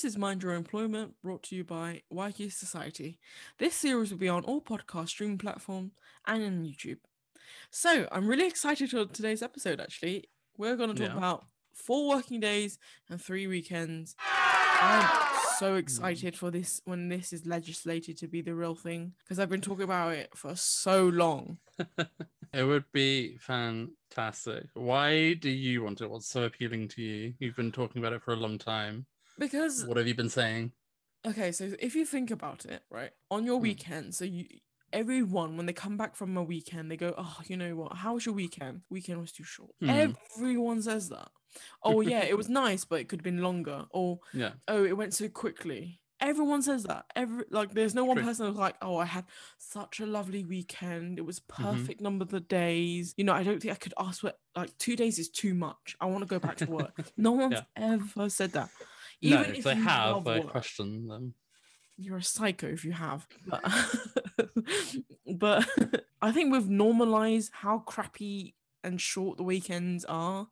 This 0.00 0.12
is 0.12 0.18
Mind 0.18 0.42
Your 0.42 0.54
Employment 0.54 1.16
brought 1.22 1.42
to 1.42 1.54
you 1.54 1.62
by 1.62 2.00
YQ 2.10 2.54
Society. 2.54 3.20
This 3.58 3.74
series 3.74 4.10
will 4.10 4.16
be 4.16 4.30
on 4.30 4.44
all 4.44 4.62
podcast 4.62 5.08
streaming 5.08 5.36
platforms 5.36 5.92
and 6.26 6.42
on 6.42 6.64
YouTube. 6.64 7.00
So 7.70 8.08
I'm 8.10 8.26
really 8.26 8.46
excited 8.46 8.88
for 8.88 9.04
today's 9.04 9.42
episode 9.42 9.78
actually. 9.78 10.30
We're 10.56 10.76
going 10.76 10.94
to 10.94 11.02
talk 11.02 11.12
Yeah. 11.12 11.18
about 11.18 11.44
four 11.74 12.08
working 12.08 12.40
days 12.40 12.78
and 13.10 13.20
three 13.20 13.46
weekends. 13.46 14.16
I'm 14.80 15.06
so 15.58 15.74
mm. 15.74 15.78
excited 15.78 16.34
for 16.34 16.50
this 16.50 16.80
when 16.86 17.10
this 17.10 17.34
is 17.34 17.44
legislated 17.44 18.16
to 18.20 18.26
be 18.26 18.40
the 18.40 18.54
real 18.54 18.74
thing 18.74 19.12
because 19.18 19.38
I've 19.38 19.50
been 19.50 19.60
talking 19.60 19.84
about 19.84 20.14
it 20.14 20.30
for 20.34 20.56
so 20.56 21.08
long. 21.08 21.58
It 22.52 22.64
would 22.64 22.90
be 22.92 23.36
fantastic. 23.38 24.66
Why 24.74 25.34
do 25.34 25.48
you 25.48 25.84
want 25.84 26.00
it? 26.00 26.10
What's 26.10 26.26
so 26.26 26.42
appealing 26.42 26.88
to 26.88 27.02
you? 27.02 27.34
You've 27.38 27.54
been 27.54 27.70
talking 27.70 28.02
about 28.02 28.12
it 28.12 28.22
for 28.22 28.32
a 28.32 28.36
long 28.36 28.58
time. 28.58 29.06
Because 29.40 29.84
What 29.84 29.96
have 29.96 30.06
you 30.06 30.14
been 30.14 30.28
saying? 30.28 30.72
Okay, 31.26 31.52
so 31.52 31.72
if 31.80 31.94
you 31.94 32.06
think 32.06 32.30
about 32.30 32.64
it, 32.64 32.82
right, 32.90 33.10
on 33.30 33.44
your 33.44 33.58
Mm. 33.58 33.62
weekend, 33.62 34.14
so 34.14 34.24
you 34.24 34.46
everyone 34.92 35.56
when 35.56 35.66
they 35.66 35.72
come 35.72 35.96
back 35.96 36.16
from 36.16 36.36
a 36.36 36.42
weekend, 36.42 36.90
they 36.90 36.96
go, 36.96 37.14
"Oh, 37.16 37.38
you 37.46 37.56
know 37.56 37.76
what? 37.76 37.96
How 37.96 38.14
was 38.14 38.24
your 38.26 38.34
weekend? 38.34 38.82
Weekend 38.90 39.20
was 39.20 39.32
too 39.32 39.44
short." 39.44 39.72
Mm. 39.82 40.14
Everyone 40.36 40.80
says 40.82 41.08
that. 41.10 41.28
Oh 41.82 42.00
yeah, 42.00 42.22
it 42.22 42.36
was 42.36 42.48
nice, 42.62 42.84
but 42.84 43.00
it 43.00 43.08
could 43.08 43.20
have 43.20 43.24
been 43.24 43.42
longer. 43.42 43.86
Or 43.90 44.20
Yeah. 44.32 44.52
oh, 44.68 44.84
it 44.84 44.96
went 44.96 45.14
so 45.14 45.28
quickly. 45.28 46.00
Everyone 46.20 46.60
says 46.62 46.84
that. 46.84 47.06
Every 47.16 47.44
like, 47.50 47.72
there's 47.72 47.94
no 47.94 48.04
one 48.04 48.16
True. 48.18 48.24
person 48.26 48.46
who's 48.46 48.56
like, 48.56 48.76
"Oh, 48.82 48.96
I 48.96 49.06
had 49.06 49.24
such 49.58 50.00
a 50.00 50.06
lovely 50.06 50.44
weekend. 50.44 51.18
It 51.18 51.22
was 51.26 51.40
Mm-hmm. 51.40 51.62
perfect 51.64 52.00
number 52.00 52.22
of 52.24 52.30
the 52.30 52.40
days." 52.40 53.14
You 53.18 53.24
know, 53.24 53.32
I 53.34 53.42
don't 53.42 53.60
think 53.60 53.72
I 53.72 53.76
could 53.76 53.94
ask 53.98 54.20
for 54.22 54.32
like 54.56 54.76
two 54.78 54.96
days 54.96 55.18
is 55.18 55.28
too 55.30 55.54
much. 55.54 55.96
I 56.00 56.06
want 56.06 56.22
to 56.22 56.26
go 56.26 56.38
back 56.38 56.56
to 56.58 56.70
work. 56.70 57.12
No 57.16 57.32
one's 57.42 57.54
Yeah. 57.54 57.64
ever 57.76 58.28
said 58.30 58.52
that. 58.52 58.70
No, 59.22 59.40
if 59.42 59.58
if 59.58 59.64
they 59.64 59.74
have, 59.74 60.26
I 60.26 60.38
work 60.38 60.50
question 60.50 61.06
them. 61.08 61.34
you're 61.96 62.16
a 62.18 62.22
psycho 62.22 62.66
if 62.68 62.84
you 62.84 62.92
have. 62.92 63.26
But, 63.46 63.62
but 65.36 65.68
I 66.22 66.32
think 66.32 66.52
we've 66.52 66.68
normalized 66.68 67.50
how 67.52 67.78
crappy 67.80 68.54
and 68.82 69.00
short 69.00 69.36
the 69.36 69.42
weekends 69.44 70.04
are. 70.06 70.48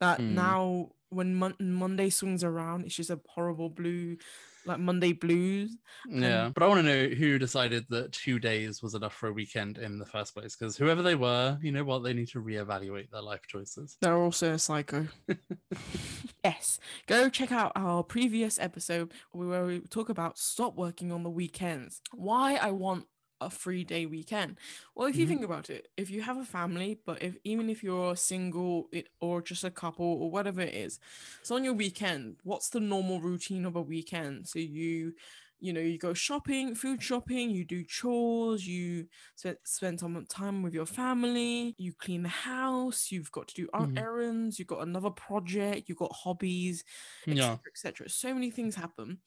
That 0.00 0.20
Hmm. 0.20 0.34
now, 0.34 0.90
when 1.08 1.34
Mon- 1.34 1.56
Monday 1.58 2.10
swings 2.10 2.44
around, 2.44 2.84
it's 2.84 2.94
just 2.94 3.10
a 3.10 3.20
horrible 3.28 3.70
blue, 3.70 4.18
like 4.66 4.78
Monday 4.78 5.12
blues. 5.12 5.76
Yeah. 6.08 6.50
But 6.52 6.62
I 6.62 6.66
want 6.66 6.78
to 6.78 6.82
know 6.82 7.14
who 7.14 7.38
decided 7.38 7.86
that 7.90 8.12
two 8.12 8.38
days 8.38 8.82
was 8.82 8.94
enough 8.94 9.14
for 9.14 9.28
a 9.28 9.32
weekend 9.32 9.78
in 9.78 9.98
the 9.98 10.06
first 10.06 10.34
place. 10.34 10.56
Because 10.56 10.76
whoever 10.76 11.02
they 11.02 11.14
were, 11.14 11.58
you 11.62 11.72
know 11.72 11.84
what? 11.84 12.02
They 12.02 12.12
need 12.12 12.28
to 12.28 12.42
reevaluate 12.42 13.10
their 13.10 13.22
life 13.22 13.46
choices. 13.46 13.96
They're 14.00 14.16
also 14.16 14.52
a 14.52 14.58
psycho. 14.58 15.06
yes, 16.44 16.78
go 17.06 17.28
check 17.28 17.52
out 17.52 17.72
our 17.76 18.02
previous 18.02 18.58
episode 18.58 19.12
where 19.32 19.64
we 19.64 19.80
talk 19.80 20.08
about 20.08 20.38
stop 20.38 20.76
working 20.76 21.12
on 21.12 21.22
the 21.22 21.30
weekends. 21.30 22.00
Why 22.12 22.56
I 22.56 22.70
want 22.70 23.06
a 23.40 23.50
free 23.50 23.84
day 23.84 24.06
weekend. 24.06 24.58
Well, 24.94 25.08
if 25.08 25.16
you 25.16 25.26
Mhm. 25.26 25.26
think 25.26 25.44
about 25.44 25.70
it, 25.70 25.88
if 25.96 26.10
you 26.10 26.22
have 26.22 26.36
a 26.36 26.44
family, 26.44 27.00
but 27.06 27.22
if 27.22 27.36
even 27.44 27.68
if 27.70 27.82
you're 27.82 28.16
single 28.16 28.88
it, 28.92 29.08
or 29.20 29.42
just 29.42 29.64
a 29.64 29.70
couple 29.70 30.06
or 30.06 30.30
whatever 30.30 30.60
it 30.60 30.74
is, 30.74 30.98
so 31.42 31.56
on 31.56 31.64
your 31.64 31.74
weekend, 31.74 32.40
what's 32.42 32.70
the 32.70 32.80
normal 32.80 33.20
routine 33.20 33.64
of 33.64 33.76
a 33.76 33.82
weekend? 33.82 34.48
So 34.48 34.58
you 34.58 35.14
you 35.58 35.72
know 35.72 35.80
you 35.80 35.98
go 35.98 36.14
shopping 36.14 36.74
food 36.74 37.02
shopping 37.02 37.50
you 37.50 37.64
do 37.66 37.84
chores 37.84 38.66
you 38.66 39.06
spend, 39.36 39.58
spend 39.64 40.00
some 40.00 40.24
time 40.26 40.62
with 40.62 40.72
your 40.72 40.86
family 40.86 41.74
you 41.78 41.92
clean 41.92 42.22
the 42.22 42.28
house 42.30 43.10
you've 43.10 43.30
got 43.30 43.48
to 43.48 43.54
do 43.54 43.68
Mhm. 43.78 44.06
errands 44.06 44.58
you've 44.58 44.68
got 44.68 44.80
another 44.82 45.10
project 45.10 45.86
you've 45.88 45.98
got 45.98 46.12
hobbies 46.12 46.82
Yeah. 47.26 47.58
etc 47.58 47.70
etc 47.70 48.08
so 48.08 48.32
many 48.32 48.50
things 48.50 48.74
happen 48.74 49.20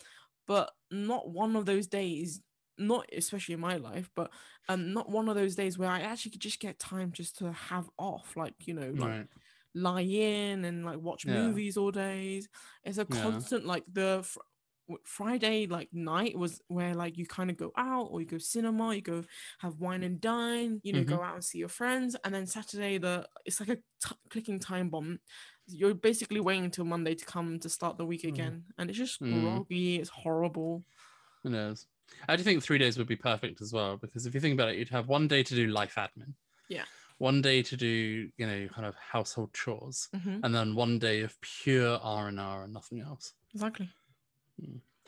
but 0.47 0.72
not 0.91 1.29
one 1.29 1.56
of 1.56 1.66
those 1.66 1.88
days 1.88 2.41
not 2.78 3.06
especially 3.13 3.53
in 3.53 3.59
my 3.59 3.78
life 3.78 4.09
but 4.16 4.31
um 4.69 4.94
not 4.94 5.09
one 5.09 5.29
of 5.29 5.35
those 5.35 5.56
days 5.56 5.78
where 5.78 5.89
i 5.89 6.00
actually 6.01 6.31
could 6.31 6.41
just 6.41 6.59
get 6.59 6.79
time 6.79 7.11
just 7.11 7.38
to 7.38 7.51
have 7.51 7.89
off 7.97 8.35
like 8.35 8.56
you 8.66 8.73
know 8.73 8.91
like 8.95 9.09
Right. 9.09 9.28
lie 9.75 10.01
in 10.01 10.66
and 10.66 10.85
like 10.85 11.00
watch 11.00 11.25
Yeah. 11.25 11.34
movies 11.47 11.78
all 11.78 11.91
days. 11.91 12.47
It's 12.84 12.97
a 13.00 13.07
Yeah. 13.09 13.22
constant 13.23 13.66
like 13.66 13.84
the 13.91 14.22
fr- 14.23 14.39
Friday 15.03 15.66
like 15.66 15.89
night 15.94 16.38
was 16.38 16.61
where 16.67 16.94
like 16.94 17.17
you 17.17 17.25
kind 17.25 17.50
of 17.50 17.57
go 17.57 17.72
out 17.75 18.07
or 18.11 18.19
you 18.22 18.28
go 18.28 18.38
cinema, 18.38 18.94
you 18.94 19.01
go 19.01 19.23
have 19.59 19.79
wine 19.79 20.03
and 20.03 20.22
dine, 20.22 20.79
you 20.84 20.94
know, 20.94 21.00
Mm-hmm. 21.00 21.16
go 21.16 21.23
out 21.23 21.35
and 21.35 21.44
see 21.44 21.57
your 21.57 21.69
friends, 21.69 22.16
and 22.23 22.34
then 22.35 22.45
Saturday 22.45 22.97
the 23.00 23.28
it's 23.45 23.59
like 23.59 23.69
a 23.69 23.78
t- 23.78 24.16
clicking 24.29 24.59
time 24.59 24.90
bomb. 24.90 25.19
You're 25.66 25.95
basically 25.95 26.40
waiting 26.41 26.66
until 26.66 26.85
Monday 26.85 27.16
to 27.16 27.25
come 27.25 27.59
to 27.59 27.69
start 27.69 27.97
the 27.97 28.05
week 28.05 28.23
Mm. 28.23 28.29
again, 28.29 28.66
and 28.78 28.90
it's 28.90 29.00
just 29.00 29.22
Mm. 29.22 29.41
groggy. 29.41 29.95
It's 30.01 30.09
horrible. 30.09 30.84
Who 31.41 31.50
knows? 31.50 31.88
I 32.28 32.36
do 32.36 32.44
think 32.44 32.64
three 32.64 32.78
days 32.78 32.97
would 32.97 33.08
be 33.08 33.16
perfect 33.16 33.62
as 33.62 33.74
well. 33.74 33.97
Because 33.97 34.25
if 34.25 34.34
you 34.34 34.40
think 34.41 34.53
about 34.53 34.69
it, 34.69 34.78
you'd 34.78 34.90
have 34.90 35.08
one 35.08 35.28
day 35.28 35.44
to 35.44 35.56
do 35.56 35.68
life 35.68 35.96
admin. 35.96 36.34
Yeah. 36.69 36.86
One 37.19 37.41
day 37.41 37.64
to 37.64 37.78
do, 37.78 38.31
you 38.38 38.47
know, 38.47 38.68
kind 38.69 38.86
of 38.88 38.96
household 38.96 39.53
chores. 39.53 40.09
Mhm, 40.14 40.44
and 40.44 40.53
then 40.56 40.75
one 40.75 41.00
day 41.00 41.22
of 41.22 41.40
pure 41.41 41.97
R 42.02 42.28
and 42.28 42.40
R 42.40 42.64
and 42.64 42.74
nothing 42.74 43.02
else. 43.02 43.34
Exactly. 43.53 43.90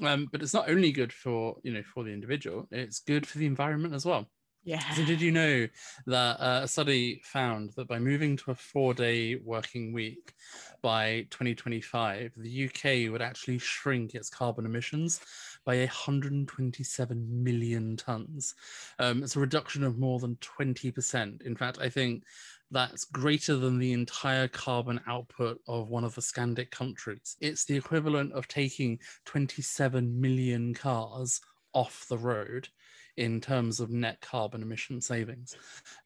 Um, 0.02 0.28
but 0.32 0.42
it's 0.42 0.54
not 0.54 0.70
only 0.70 0.92
good 0.92 1.14
for 1.14 1.58
you 1.64 1.72
know 1.72 1.84
for 1.84 2.04
the 2.04 2.12
individual; 2.12 2.68
it's 2.70 3.00
good 3.00 3.26
for 3.26 3.38
the 3.38 3.46
environment 3.46 3.94
as 3.94 4.06
well. 4.06 4.30
Yeah. 4.64 4.96
So, 4.96 5.06
did 5.06 5.22
you 5.22 5.32
know 5.32 5.68
that 6.08 6.40
uh, 6.40 6.62
a 6.64 6.68
study 6.68 7.22
found 7.24 7.72
that 7.78 7.88
by 7.88 8.00
moving 8.00 8.38
to 8.38 8.52
a 8.52 8.56
four-day 8.56 9.36
working 9.38 9.94
week 9.94 10.34
by 10.82 11.28
2025, 11.32 12.34
the 12.36 12.50
UK 12.50 13.10
would 13.10 13.22
actually 13.22 13.60
shrink 13.60 14.16
its 14.16 14.30
carbon 14.30 14.66
emissions 14.66 15.22
by 15.66 15.78
127 15.78 17.44
million 17.44 17.98
tons. 17.98 18.56
Um, 19.00 19.24
it's 19.24 19.36
a 19.36 19.40
reduction 19.40 19.84
of 19.84 19.98
more 19.98 20.20
than 20.20 20.36
20%. 20.38 21.42
In 21.42 21.56
fact, 21.56 21.80
I 21.82 21.90
think 21.90 22.24
that's 22.72 23.06
greater 23.06 23.56
than 23.56 23.78
the 23.78 23.94
entire 23.94 24.48
carbon 24.48 25.00
output 25.08 25.60
of 25.68 25.90
one 25.90 26.04
of 26.04 26.16
the 26.16 26.22
Scandic 26.22 26.72
countries. 26.72 27.36
It's 27.42 27.66
the 27.66 27.78
equivalent 27.78 28.34
of 28.34 28.48
taking 28.48 29.00
27 29.26 30.20
million 30.20 30.74
cars 30.74 31.42
off 31.74 32.06
the 32.08 32.18
road 32.18 32.70
in 33.18 33.40
terms 33.42 33.80
of 33.80 33.90
net 33.90 34.20
carbon 34.22 34.62
emission 34.62 35.02
savings. 35.02 35.56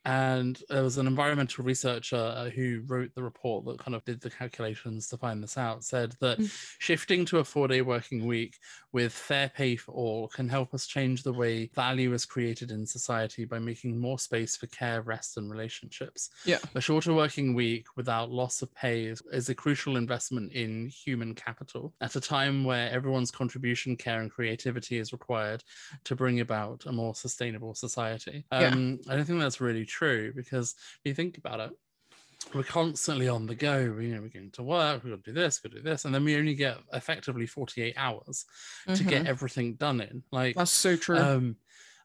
And 0.06 0.62
there 0.70 0.84
was 0.84 0.98
an 0.98 1.08
environmental 1.08 1.64
researcher 1.64 2.16
uh, 2.16 2.50
who 2.50 2.82
wrote 2.88 3.14
the 3.16 3.24
report 3.24 3.66
that 3.66 3.80
kind 3.80 3.96
of 3.96 4.04
did 4.06 4.22
the 4.22 4.30
calculations 4.30 5.08
to 5.10 5.18
find 5.18 5.44
this 5.44 5.58
out, 5.58 5.84
said 5.84 6.16
that 6.22 6.40
Mm. 6.40 6.52
shifting 6.80 7.26
to 7.26 7.40
a 7.40 7.44
four 7.44 7.68
day 7.68 7.82
working 7.82 8.26
week 8.26 8.58
with 8.92 9.12
fair 9.12 9.50
pay 9.50 9.76
for 9.76 9.92
all 9.92 10.28
can 10.28 10.48
help 10.48 10.74
us 10.74 10.88
change 10.88 11.24
the 11.24 11.34
way 11.34 11.70
value 11.76 12.14
is 12.14 12.26
created 12.26 12.72
in 12.72 12.86
society 12.86 13.46
by 13.46 13.60
making 13.60 14.00
more 14.00 14.18
space 14.18 14.56
for 14.56 14.68
care, 14.68 15.02
rest, 15.02 15.38
and 15.38 15.50
relationships. 15.52 16.30
Yeah. 16.46 16.60
A 16.76 16.82
shorter 16.82 17.14
working 17.14 17.54
week 17.54 17.88
without 17.96 18.32
loss 18.32 18.62
of 18.62 18.74
pay 18.74 19.06
is, 19.06 19.22
is 19.32 19.50
a 19.50 19.56
crucial 19.56 19.98
investment 19.98 20.54
in 20.54 20.88
human 20.88 21.36
capital 21.36 21.94
at 22.02 22.16
a 22.16 22.22
time 22.22 22.64
where 22.64 22.90
everyone's 22.92 23.32
contribution, 23.32 23.96
care, 23.96 24.22
and 24.22 24.32
creativity 24.32 24.98
is 24.98 25.12
required 25.12 25.64
to 26.06 26.16
bring 26.16 26.40
about 26.40 26.86
a 26.86 26.92
more 27.00 27.16
sustainable 27.16 27.74
society. 27.74 28.46
Yeah. 28.52 28.68
Um, 28.68 29.00
I 29.10 29.16
don't 29.16 29.26
think 29.26 29.40
that's 29.40 29.62
really 29.62 29.86
true 29.86 30.34
because 30.36 30.76
if 31.04 31.10
you 31.10 31.14
think 31.14 31.38
about 31.38 31.60
it, 31.62 31.72
we're 32.54 32.64
constantly 32.64 33.28
on 33.28 33.46
the 33.46 33.56
go. 33.56 33.78
You 33.80 34.16
know, 34.16 34.22
we're 34.22 34.30
going 34.30 34.52
to 34.52 34.64
work, 34.64 35.04
we've 35.04 35.14
got 35.14 35.24
to 35.24 35.32
do 35.34 35.40
this, 35.40 35.62
we've 35.64 35.72
got 35.72 35.78
to 35.78 35.84
do 35.84 35.90
this, 35.90 36.06
and 36.06 36.14
then 36.14 36.24
we 36.24 36.36
only 36.38 36.56
get 36.56 36.78
effectively 36.94 37.46
48 37.46 37.94
hours 37.98 38.46
to 38.96 39.04
get 39.04 39.24
Mhm. 39.24 39.28
everything 39.28 39.76
done 39.76 40.02
in. 40.02 40.24
Like, 40.32 40.56
That's 40.56 40.72
so 40.72 40.96
true. 40.96 41.18
um, 41.18 41.56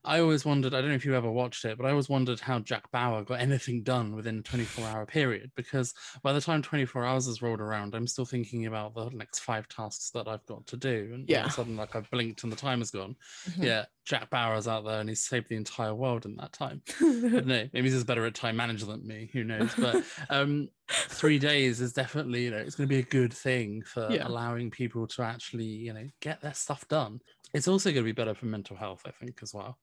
I 0.05 0.21
always 0.21 0.45
wondered, 0.45 0.75
I 0.75 0.81
don't 0.81 0.91
know 0.91 0.97
if 0.97 1.05
you 1.05 1.15
ever 1.15 1.31
watched 1.31 1.65
it, 1.65 1.79
but 1.79 1.87
I 1.87 1.91
always 1.91 2.09
wondered 2.09 2.41
how 2.41 2.59
Jack 2.59 2.91
Bauer 2.91 3.25
got 3.25 3.41
anything 3.41 3.83
done 3.83 4.15
within 4.15 4.39
a 4.39 4.43
24 4.43 4.89
hour 4.89 5.07
period. 5.07 5.51
Because 5.57 5.95
by 6.23 6.33
the 6.33 6.41
time 6.41 6.63
24 6.63 7.05
hours 7.05 7.27
has 7.27 7.41
rolled 7.43 7.61
around, 7.61 7.95
I'm 7.95 8.07
still 8.07 8.25
thinking 8.27 8.67
about 8.67 8.95
the 8.95 9.09
next 9.11 9.41
five 9.41 9.67
tasks 9.69 10.11
that 10.11 10.29
I've 10.29 10.45
got 10.47 10.67
to 10.69 10.77
do. 10.77 11.11
And 11.15 11.23
all 11.23 11.27
Yeah. 11.29 11.41
of 11.41 11.47
a 11.47 11.51
sudden, 11.51 11.77
like 11.77 11.97
I've 11.97 12.11
blinked 12.11 12.43
and 12.45 12.53
the 12.53 12.57
time 12.57 12.81
has 12.81 12.91
gone. 12.91 13.17
Mhm. 13.49 13.65
Yeah, 13.65 13.87
Jack 14.05 14.31
Bauer's 14.31 14.69
out 14.69 14.85
there 14.85 15.01
and 15.01 15.09
he's 15.09 15.25
saved 15.25 15.49
the 15.49 15.57
entire 15.57 15.95
world 15.95 16.27
in 16.27 16.37
that 16.37 16.53
time. 16.53 16.83
Don't 17.01 17.47
maybe 17.47 17.91
he's 17.91 18.05
better 18.05 18.27
at 18.27 18.35
time 18.35 18.57
management 18.57 19.01
than 19.01 19.09
me, 19.09 19.31
who 19.33 19.45
knows? 19.45 19.75
But 19.75 20.05
um, 20.29 20.69
three 20.91 21.39
days 21.39 21.81
is 21.81 21.93
definitely, 21.95 22.45
you 22.45 22.51
know, 22.51 22.59
it's 22.59 22.75
going 22.77 22.89
to 22.89 22.95
be 22.95 23.01
a 23.01 23.05
good 23.05 23.33
thing 23.33 23.83
for 23.83 24.07
Yeah. 24.11 24.27
allowing 24.29 24.71
people 24.71 25.07
to 25.09 25.23
actually, 25.23 25.65
you 25.65 25.93
know, 25.95 26.07
get 26.21 26.41
their 26.43 26.55
stuff 26.55 26.87
done. 26.89 27.21
It's 27.55 27.69
also 27.69 27.91
going 27.91 28.05
to 28.05 28.13
be 28.13 28.13
better 28.13 28.35
for 28.35 28.47
mental 28.47 28.77
health, 28.77 29.03
I 29.07 29.11
think, 29.11 29.39
as 29.43 29.55
well, 29.55 29.79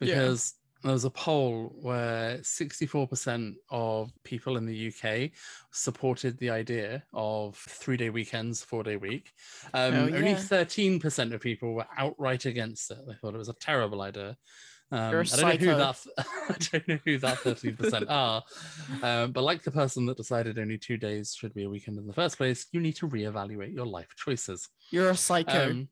Yeah. 0.00 0.06
because 0.14 0.54
there 0.82 0.92
was 0.92 1.04
a 1.04 1.10
poll 1.10 1.74
where 1.80 2.38
64% 2.38 3.54
of 3.70 4.12
people 4.24 4.56
in 4.58 4.66
the 4.66 4.88
UK 4.88 5.30
supported 5.72 6.38
the 6.38 6.50
idea 6.50 7.02
of 7.14 7.56
three 7.56 7.96
day 7.96 8.10
weekends, 8.10 8.62
four 8.62 8.82
day 8.82 8.96
week. 8.96 9.32
Um, 9.72 9.94
Oh, 9.94 10.02
Only 10.04 10.34
13% 10.34 11.32
of 11.32 11.40
people 11.40 11.74
were 11.74 11.86
outright 11.96 12.44
against 12.44 12.90
it. 12.90 12.98
They 13.06 13.14
thought 13.14 13.34
it 13.34 13.38
was 13.38 13.48
a 13.48 13.54
terrible 13.54 14.02
idea. 14.02 14.36
Um, 14.92 14.98
I 15.32 15.36
don't 15.36 15.60
know 15.60 15.72
who 15.72 15.76
that 15.78 15.96
I 16.48 16.56
don't 16.70 16.88
know 16.88 16.98
who 17.04 17.18
that 17.18 17.38
13% 17.38 18.06
are. 18.08 18.44
Um, 19.02 19.32
but 19.32 19.42
like 19.42 19.62
the 19.64 19.72
person 19.72 20.06
that 20.06 20.16
decided 20.16 20.58
only 20.58 20.78
two 20.78 20.96
days 20.96 21.34
should 21.34 21.54
be 21.54 21.64
a 21.64 21.70
weekend 21.70 21.98
in 21.98 22.06
the 22.06 22.12
first 22.12 22.36
place, 22.36 22.66
you 22.70 22.80
need 22.80 22.94
to 22.96 23.08
reevaluate 23.08 23.74
your 23.74 23.86
life 23.86 24.14
choices. 24.16 24.68
You're 24.92 25.10
a 25.10 25.16
psycho. 25.16 25.70
Um, 25.70 25.88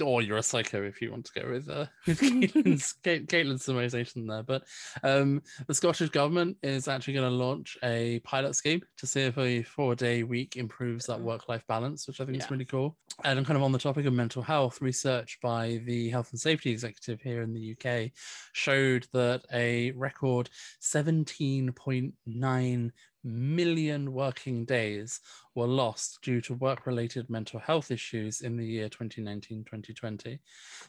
or 0.00 0.22
you're 0.22 0.38
a 0.38 0.42
psycho 0.42 0.82
if 0.82 1.02
you 1.02 1.10
want 1.10 1.26
to 1.26 1.40
go 1.40 1.50
with 1.50 1.68
uh, 1.68 1.86
with 2.06 2.20
Caitlin's, 2.20 2.94
Cait- 3.04 3.28
Caitlin's 3.28 3.66
summarization 3.66 4.28
there. 4.28 4.42
But 4.42 4.64
um, 5.02 5.42
the 5.66 5.74
Scottish 5.74 6.10
government 6.10 6.56
is 6.62 6.88
actually 6.88 7.14
going 7.14 7.30
to 7.30 7.36
launch 7.36 7.76
a 7.82 8.20
pilot 8.20 8.56
scheme 8.56 8.82
to 8.98 9.06
see 9.06 9.22
if 9.22 9.36
a 9.38 9.62
four-day 9.62 10.22
week 10.22 10.56
improves 10.56 11.06
that 11.06 11.20
work-life 11.20 11.66
balance, 11.66 12.06
which 12.06 12.20
I 12.20 12.24
think 12.24 12.38
is 12.38 12.50
really 12.50 12.64
cool. 12.64 12.96
And 13.24 13.44
kind 13.46 13.56
of 13.56 13.62
on 13.62 13.72
the 13.72 13.78
topic 13.78 14.06
of 14.06 14.12
mental 14.12 14.42
health, 14.42 14.80
research 14.80 15.38
by 15.42 15.80
the 15.84 16.10
Health 16.10 16.30
and 16.30 16.40
Safety 16.40 16.70
Executive 16.70 17.20
here 17.20 17.42
in 17.42 17.52
the 17.52 17.76
UK 17.76 18.12
showed 18.52 19.06
that 19.12 19.42
a 19.52 19.90
record 19.92 20.48
17.9 20.80 22.90
million 23.24 24.12
working 24.12 24.64
days 24.64 25.20
were 25.54 25.66
lost 25.66 26.18
due 26.22 26.40
to 26.40 26.54
work 26.54 26.86
related 26.86 27.28
mental 27.28 27.60
health 27.60 27.90
issues 27.90 28.40
in 28.40 28.56
the 28.56 28.66
year 28.66 28.88
2019 28.88 29.64
2020. 29.64 30.38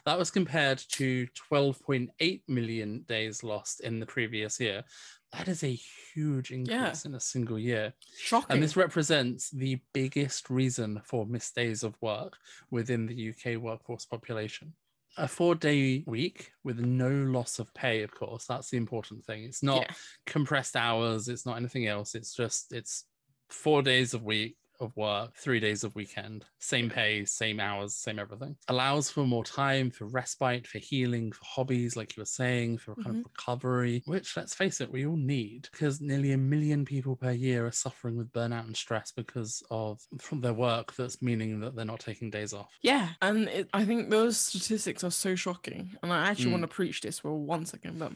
That 0.04 0.18
was 0.18 0.30
compared 0.30 0.78
to 0.92 1.26
12.8 1.50 2.42
million 2.48 3.04
days 3.06 3.42
lost 3.44 3.80
in 3.80 4.00
the 4.00 4.06
previous 4.06 4.58
year. 4.58 4.84
That 5.32 5.48
is 5.48 5.64
a 5.64 5.78
huge 6.14 6.52
increase 6.52 7.04
in 7.04 7.14
a 7.14 7.20
single 7.20 7.58
year. 7.58 7.92
Shocking. 8.16 8.54
And 8.54 8.62
this 8.62 8.76
represents 8.76 9.50
the 9.50 9.80
biggest 9.92 10.48
reason 10.48 11.00
for 11.04 11.26
missed 11.26 11.56
days 11.56 11.82
of 11.82 12.00
work 12.00 12.36
within 12.70 13.06
the 13.06 13.30
UK 13.30 13.60
workforce 13.60 14.04
population. 14.04 14.74
A 15.16 15.28
four 15.28 15.54
day 15.54 16.02
week 16.06 16.50
with 16.64 16.80
no 16.80 17.08
loss 17.08 17.58
of 17.58 17.72
pay, 17.74 18.02
of 18.02 18.12
course, 18.12 18.46
that's 18.46 18.70
the 18.70 18.76
important 18.76 19.24
thing. 19.24 19.44
It's 19.44 19.62
not 19.62 19.82
Yeah. 19.82 19.94
compressed 20.26 20.74
hours, 20.76 21.28
it's 21.28 21.46
not 21.46 21.56
anything 21.56 21.86
else. 21.86 22.14
It's 22.14 22.34
just, 22.34 22.72
it's 22.72 23.04
four 23.48 23.82
days 23.82 24.14
a 24.14 24.18
week 24.18 24.56
of 24.80 24.96
work, 24.96 25.34
three 25.36 25.60
days 25.60 25.84
of 25.84 25.94
weekend, 25.94 26.44
same 26.58 26.90
pay, 26.90 27.24
same 27.24 27.60
hours, 27.60 27.94
same 27.94 28.18
everything. 28.18 28.56
Allows 28.68 29.10
for 29.10 29.26
more 29.26 29.44
time 29.44 29.90
for 29.90 30.06
respite, 30.06 30.66
for 30.66 30.78
healing, 30.78 31.32
for 31.32 31.44
hobbies, 31.44 31.96
like 31.96 32.16
you 32.16 32.20
were 32.20 32.26
saying, 32.26 32.78
for 32.78 32.94
kind 32.96 33.16
of 33.16 33.24
recovery, 33.24 34.02
which 34.06 34.36
let's 34.36 34.54
face 34.54 34.80
it, 34.80 34.90
we 34.90 35.06
all 35.06 35.16
need 35.16 35.68
because 35.72 36.00
nearly 36.00 36.32
a 36.32 36.38
million 36.38 36.84
people 36.84 37.16
per 37.16 37.32
year 37.32 37.66
are 37.66 37.72
suffering 37.72 38.16
with 38.16 38.32
burnout 38.32 38.66
and 38.66 38.76
stress 38.76 39.12
because 39.12 39.62
of 39.70 40.00
from 40.18 40.40
their 40.40 40.54
work. 40.54 40.94
That's 40.96 41.22
meaning 41.22 41.60
that 41.60 41.74
they're 41.76 41.84
not 41.84 42.00
taking 42.00 42.30
days 42.30 42.52
off. 42.52 42.70
Yeah, 42.82 43.10
and 43.22 43.48
it, 43.48 43.68
I 43.72 43.84
think 43.84 44.10
those 44.10 44.36
statistics 44.38 45.04
are 45.04 45.10
so 45.10 45.34
shocking, 45.34 45.96
and 46.02 46.12
I 46.12 46.28
actually 46.28 46.44
Mm. 46.46 46.52
want 46.52 46.62
to 46.62 46.68
preach 46.68 47.00
this 47.00 47.18
for 47.20 47.32
one 47.32 47.64
second. 47.66 47.98
But 47.98 48.12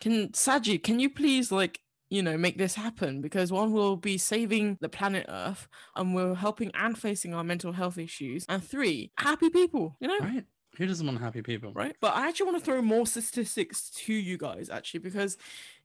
can 0.00 0.28
Sajid, 0.30 0.82
can 0.82 1.00
you 1.00 1.10
please 1.10 1.50
like 1.52 1.80
you 2.10 2.22
know 2.22 2.36
make 2.36 2.58
this 2.58 2.74
happen? 2.74 3.20
Because 3.22 3.50
one 3.52 3.72
will 3.72 3.96
be 3.96 4.18
saving 4.18 4.76
the 4.80 4.88
planet 4.88 5.26
Earth, 5.28 5.68
and 5.96 6.14
we're 6.14 6.34
helping 6.34 6.70
and 6.74 6.98
facing 6.98 7.32
our 7.34 7.44
mental 7.44 7.72
health 7.72 7.96
issues, 7.98 8.44
and 8.48 8.62
three, 8.62 9.12
happy 9.18 9.48
people. 9.48 9.96
You 10.00 10.08
know, 10.08 10.18
Right? 10.18 10.44
Who 10.76 10.86
doesn't 10.86 11.06
want 11.06 11.20
happy 11.20 11.42
people? 11.42 11.72
right? 11.72 11.96
But 12.00 12.14
I 12.14 12.28
actually 12.28 12.46
want 12.46 12.58
to 12.58 12.64
throw 12.64 12.80
more 12.82 13.06
statistics 13.06 13.90
to 13.90 14.12
you 14.14 14.38
guys, 14.38 14.70
actually, 14.70 15.00
because 15.00 15.36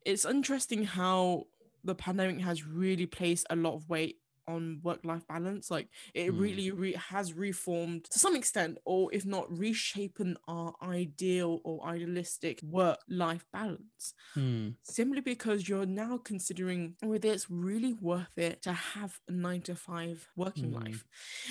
it's 0.05 0.25
interesting 0.25 0.83
how 0.83 1.47
the 1.83 1.95
pandemic 1.95 2.39
has 2.41 2.65
really 2.65 3.05
placed 3.05 3.45
a 3.49 3.55
lot 3.55 3.73
of 3.73 3.89
weight 3.89 4.17
on 4.47 4.81
work-life 4.83 5.27
balance. 5.27 5.69
Like 5.71 5.89
it 6.13 6.31
Mm. 6.31 6.39
really 6.39 6.71
re- 6.71 6.93
has 6.93 7.33
reformed 7.33 8.05
to 8.11 8.19
some 8.19 8.35
extent, 8.35 8.77
or 8.85 9.13
if 9.13 9.25
not 9.25 9.51
reshapen 9.55 10.37
our 10.47 10.75
ideal 10.81 11.61
or 11.63 11.85
idealistic 11.87 12.59
work-life 12.63 13.45
balance. 13.53 14.13
Hmm. 14.33 14.69
Simply 14.83 15.21
because 15.21 15.67
you're 15.67 15.85
now 15.85 16.17
considering 16.17 16.95
whether 17.01 17.29
it's 17.29 17.49
really 17.49 17.93
worth 17.93 18.37
it 18.37 18.61
to 18.63 18.73
have 18.73 19.19
a 19.27 19.31
nine 19.31 19.61
to 19.63 19.75
five 19.75 20.27
working 20.35 20.71
Mm. 20.71 20.73
life 20.73 21.05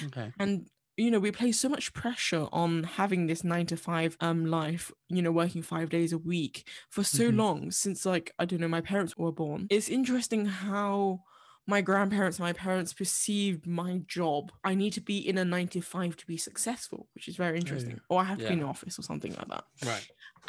Okay. 0.05 0.33
and 0.39 0.69
you 0.97 1.11
know 1.11 1.19
we 1.19 1.33
place 1.33 1.59
so 1.59 1.69
much 1.69 1.93
pressure 1.93 2.47
on 2.53 2.85
having 2.85 3.27
this 3.27 3.43
nine 3.45 3.67
to 3.67 3.77
five 3.77 4.17
um 4.21 4.47
life 4.47 4.93
you 5.09 5.23
know 5.23 5.33
working 5.33 5.63
five 5.63 5.89
days 5.91 6.13
a 6.13 6.19
week 6.19 6.69
for 6.91 7.03
so 7.03 7.31
Mhm. 7.31 7.37
long 7.37 7.71
since 7.71 8.07
like 8.07 8.33
i 8.39 8.45
don't 8.45 8.61
know 8.61 8.69
my 8.69 8.81
parents 8.81 9.17
were 9.17 9.33
born 9.33 9.67
it's 9.71 9.89
interesting 9.89 10.47
how 10.47 11.23
my 11.67 11.81
grandparents 11.81 12.39
and 12.39 12.45
my 12.47 12.53
parents 12.53 12.93
perceived 12.93 13.67
my 13.67 14.01
job 14.07 14.53
i 14.65 14.75
need 14.75 14.93
to 14.93 15.01
be 15.01 15.19
in 15.19 15.39
a 15.39 15.45
nine 15.45 15.69
to 15.69 15.81
five 15.81 16.17
to 16.17 16.27
be 16.27 16.37
successful 16.37 17.09
which 17.15 17.27
is 17.29 17.37
very 17.37 17.59
interesting 17.59 18.01
or 18.11 18.21
i 18.21 18.25
have 18.25 18.39
to 18.39 18.47
be 18.47 18.53
in 18.53 18.59
Yeah. 18.59 18.65
an 18.65 18.71
office 18.71 18.99
or 18.99 19.03
something 19.03 19.33
like 19.35 19.49
that 19.49 19.65
Right. 19.85 20.07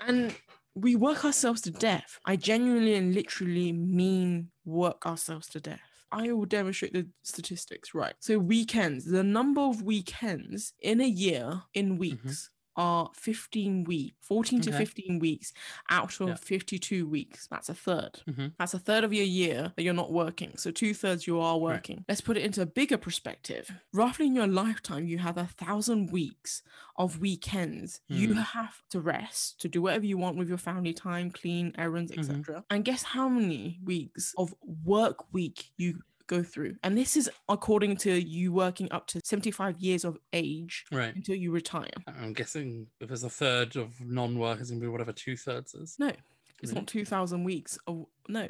and 0.07 0.35
we 0.77 0.97
work 0.97 1.23
ourselves 1.23 1.61
to 1.61 1.71
death. 1.71 2.19
I 2.25 2.35
genuinely 2.35 2.95
and 2.95 3.15
literally 3.15 3.71
mean 3.71 4.51
work 4.65 5.05
ourselves 5.05 5.47
to 5.51 5.61
death. 5.61 5.79
I 6.11 6.33
will 6.33 6.45
demonstrate 6.45 6.91
the 6.91 7.07
statistics, 7.23 7.93
right? 7.95 8.13
So, 8.19 8.37
weekends, 8.39 9.05
the 9.05 9.23
number 9.23 9.61
of 9.61 9.83
weekends 9.83 10.73
in 10.81 10.99
a 10.99 11.07
year 11.07 11.61
in 11.73 11.97
weeks 11.97 12.49
are 12.77 13.09
15 13.15 13.83
weeks, 13.85 14.15
14 14.21 14.61
to 14.61 14.71
15 14.71 15.19
weeks 15.19 15.53
out 15.89 16.19
of 16.21 16.27
Yeah. 16.29 16.35
52 16.35 17.07
weeks. 17.07 17.47
That's 17.47 17.69
a 17.69 17.73
3rd 17.73 18.21
Mhm. 18.27 18.53
That's 18.57 18.73
a 18.73 18.79
third 18.79 19.03
of 19.03 19.13
your 19.13 19.25
year 19.25 19.71
that 19.75 19.83
you're 19.83 19.93
not 19.93 20.11
working. 20.11 20.57
So, 20.57 20.71
two 20.71 20.93
thirds 20.93 21.27
you 21.27 21.39
are 21.39 21.55
Right. 21.55 21.61
working. 21.61 22.05
Let's 22.07 22.21
put 22.21 22.37
it 22.37 22.43
into 22.43 22.61
a 22.61 22.65
bigger 22.65 22.97
perspective. 22.97 23.71
Roughly 23.93 24.27
in 24.27 24.35
your 24.35 24.47
lifetime, 24.47 25.07
you 25.07 25.19
have 25.19 25.37
a 25.37 25.45
thousand 25.47 26.11
weeks 26.11 26.61
of 26.97 27.19
weekends. 27.19 28.01
You 28.07 28.33
Hmm. 28.33 28.39
have 28.39 28.81
to 28.89 28.99
rest, 29.01 29.59
to 29.61 29.67
do 29.69 29.81
whatever 29.81 30.05
you 30.05 30.17
want 30.17 30.37
with 30.37 30.49
your 30.49 30.57
family 30.57 30.93
time, 30.93 31.31
clean, 31.31 31.73
errands, 31.77 32.11
etc. 32.11 32.63
And 32.69 32.83
guess 32.85 33.03
how 33.03 33.29
many 33.29 33.79
weeks 33.83 34.33
of 34.37 34.53
work 34.61 35.33
week 35.33 35.71
you 35.77 36.01
go 36.27 36.43
through? 36.43 36.75
And 36.83 36.97
this 36.97 37.15
is 37.17 37.29
according 37.49 37.97
to 37.97 38.11
you 38.19 38.51
working 38.51 38.87
up 38.91 39.07
to 39.07 39.21
75 39.23 39.79
years 39.79 40.03
of 40.05 40.17
age 40.33 40.85
Right. 40.91 41.15
until 41.15 41.35
you 41.35 41.51
retire. 41.51 41.89
I'm 42.07 42.33
guessing 42.33 42.87
if 42.99 43.07
there's 43.07 43.23
a 43.23 43.29
third 43.29 43.75
of 43.75 43.99
non-work, 44.01 44.59
it's 44.59 44.69
gonna 44.69 44.81
be 44.81 44.87
whatever 44.87 45.13
two 45.13 45.37
thirds 45.37 45.73
is. 45.73 45.97
No, 45.99 46.07
it's 46.09 46.71
Really? 46.71 46.75
not 46.75 46.87
2,000 46.87 47.43
weeks. 47.43 47.77
Of, 47.87 48.05
no, 48.27 48.47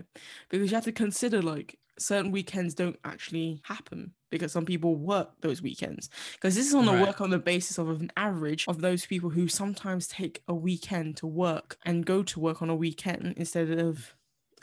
because 0.49 0.69
you 0.71 0.75
have 0.75 0.85
to 0.85 0.91
consider 0.91 1.41
like 1.41 1.77
certain 1.97 2.29
weekends 2.31 2.73
don't 2.73 2.99
actually 3.05 3.61
happen 3.63 4.13
because 4.29 4.51
some 4.51 4.65
people 4.65 4.95
work 4.97 5.29
those 5.39 5.61
weekends. 5.61 6.09
Because 6.33 6.53
this 6.55 6.67
is 6.67 6.73
on 6.73 6.85
the 6.85 6.91
Right. 6.91 7.07
work 7.07 7.21
on 7.21 7.29
the 7.29 7.39
basis 7.39 7.77
of 7.77 7.87
an 8.01 8.11
average 8.17 8.65
of 8.67 8.81
those 8.81 9.05
people 9.05 9.29
who 9.29 9.47
sometimes 9.47 10.05
take 10.07 10.43
a 10.49 10.53
weekend 10.53 11.15
to 11.17 11.27
work 11.27 11.77
and 11.85 12.05
go 12.05 12.21
to 12.23 12.39
work 12.41 12.61
on 12.61 12.69
a 12.69 12.75
weekend 12.75 13.35
instead 13.37 13.69
of 13.79 14.13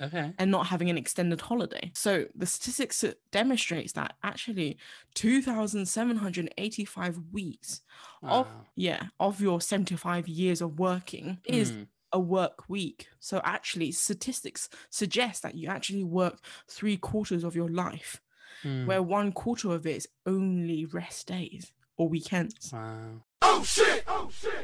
Okay. 0.01 0.33
and 0.39 0.51
not 0.51 0.67
having 0.69 0.89
an 0.91 0.99
extended 0.99 1.41
holiday. 1.43 1.91
So 1.95 2.27
the 2.35 2.47
statistics 2.47 3.05
demonstrates 3.31 3.93
that 3.93 4.17
actually 4.23 4.79
2,785 5.15 7.19
weeks 7.33 7.81
of 8.29 8.47
yeah 8.77 9.07
of 9.21 9.41
your 9.41 9.61
75 9.61 10.29
years 10.29 10.61
of 10.61 10.79
working 10.79 11.39
is 11.45 11.71
Hmm. 11.73 11.83
a 12.13 12.21
work 12.21 12.69
week. 12.69 13.09
So 13.21 13.41
actually, 13.45 13.93
statistics 13.93 14.69
suggest 14.91 15.43
that 15.43 15.55
you 15.55 15.69
actually 15.69 16.05
work 16.05 16.45
three 16.69 16.97
quarters 16.97 17.45
of 17.45 17.55
your 17.57 17.71
life, 17.71 18.21
Hmm. 18.63 18.87
where 18.87 19.03
one 19.03 19.33
quarter 19.33 19.71
of 19.73 19.87
it 19.87 19.97
is 19.97 20.09
only 20.27 20.85
rest 20.87 21.27
days 21.29 21.73
or 21.97 22.09
weekends. 22.09 22.73
Wow. 22.73 23.23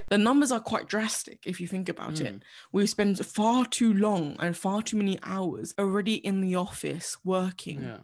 The 0.08 0.18
numbers 0.18 0.52
are 0.52 0.60
quite 0.60 0.88
drastic 0.88 1.40
if 1.44 1.60
you 1.60 1.66
think 1.66 1.88
about 1.88 2.20
it. 2.20 2.34
Mm. 2.36 2.40
We 2.72 2.86
spend 2.86 3.24
far 3.24 3.64
too 3.66 3.92
long 3.92 4.36
and 4.38 4.56
far 4.56 4.82
too 4.82 4.96
many 4.96 5.18
hours 5.22 5.74
already 5.78 6.14
in 6.14 6.40
the 6.40 6.54
office 6.54 7.16
working. 7.24 7.82
Yeah. 7.82 7.98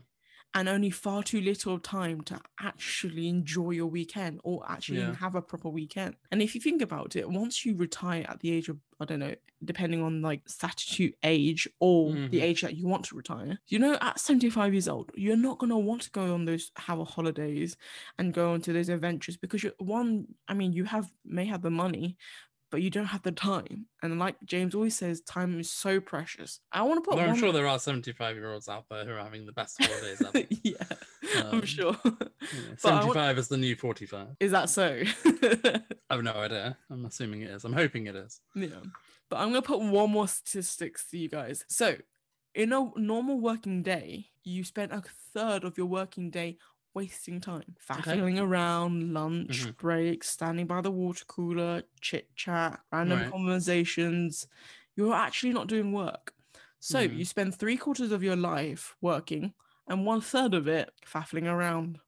And 0.55 0.69
only 0.69 0.91
far 0.91 1.23
too 1.23 1.41
little 1.41 1.79
time 1.81 2.21
to 2.23 2.41
actually 2.61 3.29
enjoy 3.29 3.71
your 3.71 3.87
weekend 3.89 4.41
or 4.45 4.65
actually 4.71 5.11
Yeah. 5.11 5.17
have 5.19 5.35
a 5.35 5.43
proper 5.43 5.69
weekend. 5.69 6.17
And 6.31 6.41
if 6.43 6.55
you 6.55 6.61
think 6.61 6.81
about 6.83 7.17
it, 7.17 7.29
once 7.29 7.65
you 7.67 7.77
retire 7.77 8.25
at 8.29 8.41
the 8.41 8.53
age 8.53 8.69
of, 8.69 8.79
I 9.01 9.05
don't 9.05 9.19
know, 9.19 9.35
depending 9.65 10.03
on 10.03 10.23
like 10.23 10.49
statute 10.49 11.17
age 11.25 11.67
or 11.81 12.21
the 12.31 12.39
Mhm. 12.39 12.43
age 12.43 12.61
that 12.61 12.77
you 12.77 12.87
want 12.87 13.05
to 13.07 13.17
retire, 13.17 13.59
you 13.69 13.79
know, 13.79 13.99
at 14.01 14.21
75 14.21 14.73
years 14.75 14.89
old, 14.89 15.11
you're 15.15 15.37
not 15.37 15.59
going 15.59 15.71
to 15.71 15.77
want 15.79 16.03
to 16.03 16.11
go 16.11 16.35
on 16.35 16.45
those 16.45 16.71
have 16.77 16.99
a 17.01 17.05
holidays 17.05 17.77
and 18.19 18.33
go 18.35 18.53
on 18.53 18.61
to 18.63 18.73
those 18.73 18.89
adventures 18.89 19.37
because 19.37 19.63
you're 19.63 19.73
one, 19.79 20.27
I 20.49 20.55
mean, 20.55 20.73
you 20.73 20.85
have 20.85 21.11
may 21.25 21.47
have 21.47 21.63
the 21.63 21.71
money. 21.71 22.17
But 22.75 22.83
you 22.83 22.91
don't 22.91 23.05
have 23.07 23.23
the 23.23 23.31
time. 23.31 23.87
And 24.03 24.19
like 24.19 24.35
James 24.45 24.75
always 24.75 24.97
says, 24.97 25.21
time 25.21 25.61
is 25.61 25.71
so 25.71 26.01
precious. 26.01 26.59
I 26.73 26.83
want 26.83 26.97
to 26.97 27.09
put 27.09 27.13
Although 27.17 27.31
I'm 27.31 27.37
sure 27.37 27.53
there 27.53 27.69
are 27.69 27.79
75 27.79 28.35
year 28.35 28.53
olds 28.53 28.69
out 28.69 28.87
there 28.91 29.05
who 29.05 29.13
are 29.13 29.19
having 29.23 29.47
the 29.47 29.53
best 29.53 29.81
holidays 29.81 30.21
ever. 30.27 30.45
yeah, 30.65 30.75
I'm 31.37 31.61
Um, 31.61 31.65
sure. 31.65 31.97
Yeah, 32.05 32.11
But 32.83 32.93
I 32.93 32.95
want- 33.05 33.13
75 33.15 33.39
is 33.39 33.47
the 33.47 33.57
new 33.59 33.77
45. 33.77 34.27
Is 34.41 34.51
that 34.51 34.71
so? 34.71 35.03
I 35.25 35.83
have 36.11 36.25
no 36.25 36.33
idea. 36.33 36.77
I'm 36.91 37.05
assuming 37.07 37.43
it 37.43 37.51
is. 37.51 37.65
I'm 37.65 37.73
hoping 37.75 38.09
it 38.09 38.17
is. 38.17 38.41
yeah. 38.57 38.69
But 39.31 39.37
I'm 39.37 39.51
gonna 39.51 39.63
put 39.63 39.81
one 39.81 40.11
more 40.11 40.27
statistics 40.27 41.09
to 41.11 41.19
you 41.19 41.29
guys. 41.29 41.65
So, 41.69 41.95
in 42.57 42.73
a 42.73 42.91
normal 42.97 43.39
working 43.41 43.85
day, 43.85 44.31
you 44.43 44.65
spend 44.65 44.91
a 44.91 45.05
third 45.33 45.63
of 45.63 45.79
your 45.79 45.87
working 45.87 46.31
day 46.33 46.59
wasting 46.95 47.41
time, 47.41 47.77
faffing 47.81 48.41
around, 48.41 49.13
lunch 49.13 49.69
Mhm. 49.69 49.75
breaks, 49.79 50.31
standing 50.31 50.67
by 50.67 50.81
the 50.81 50.91
water 50.91 51.25
cooler, 51.27 51.83
chit 52.01 52.35
chat, 52.37 52.81
random 52.93 53.25
Right. 53.25 53.35
conversations. 53.35 54.47
You're 54.97 55.15
actually 55.15 55.53
not 55.53 55.69
doing 55.69 55.93
work. 55.93 56.35
So 56.81 56.99
Mhm. 56.99 57.25
you 57.25 57.25
spend 57.25 57.55
three 57.57 57.77
quarters 57.77 58.13
of 58.13 58.23
your 58.23 58.37
life 58.37 58.97
working, 59.01 59.55
and 59.89 60.07
one 60.07 60.21
third 60.21 60.55
of 60.55 60.69
it 60.69 60.93
faffling 61.07 61.47
around. 61.51 62.01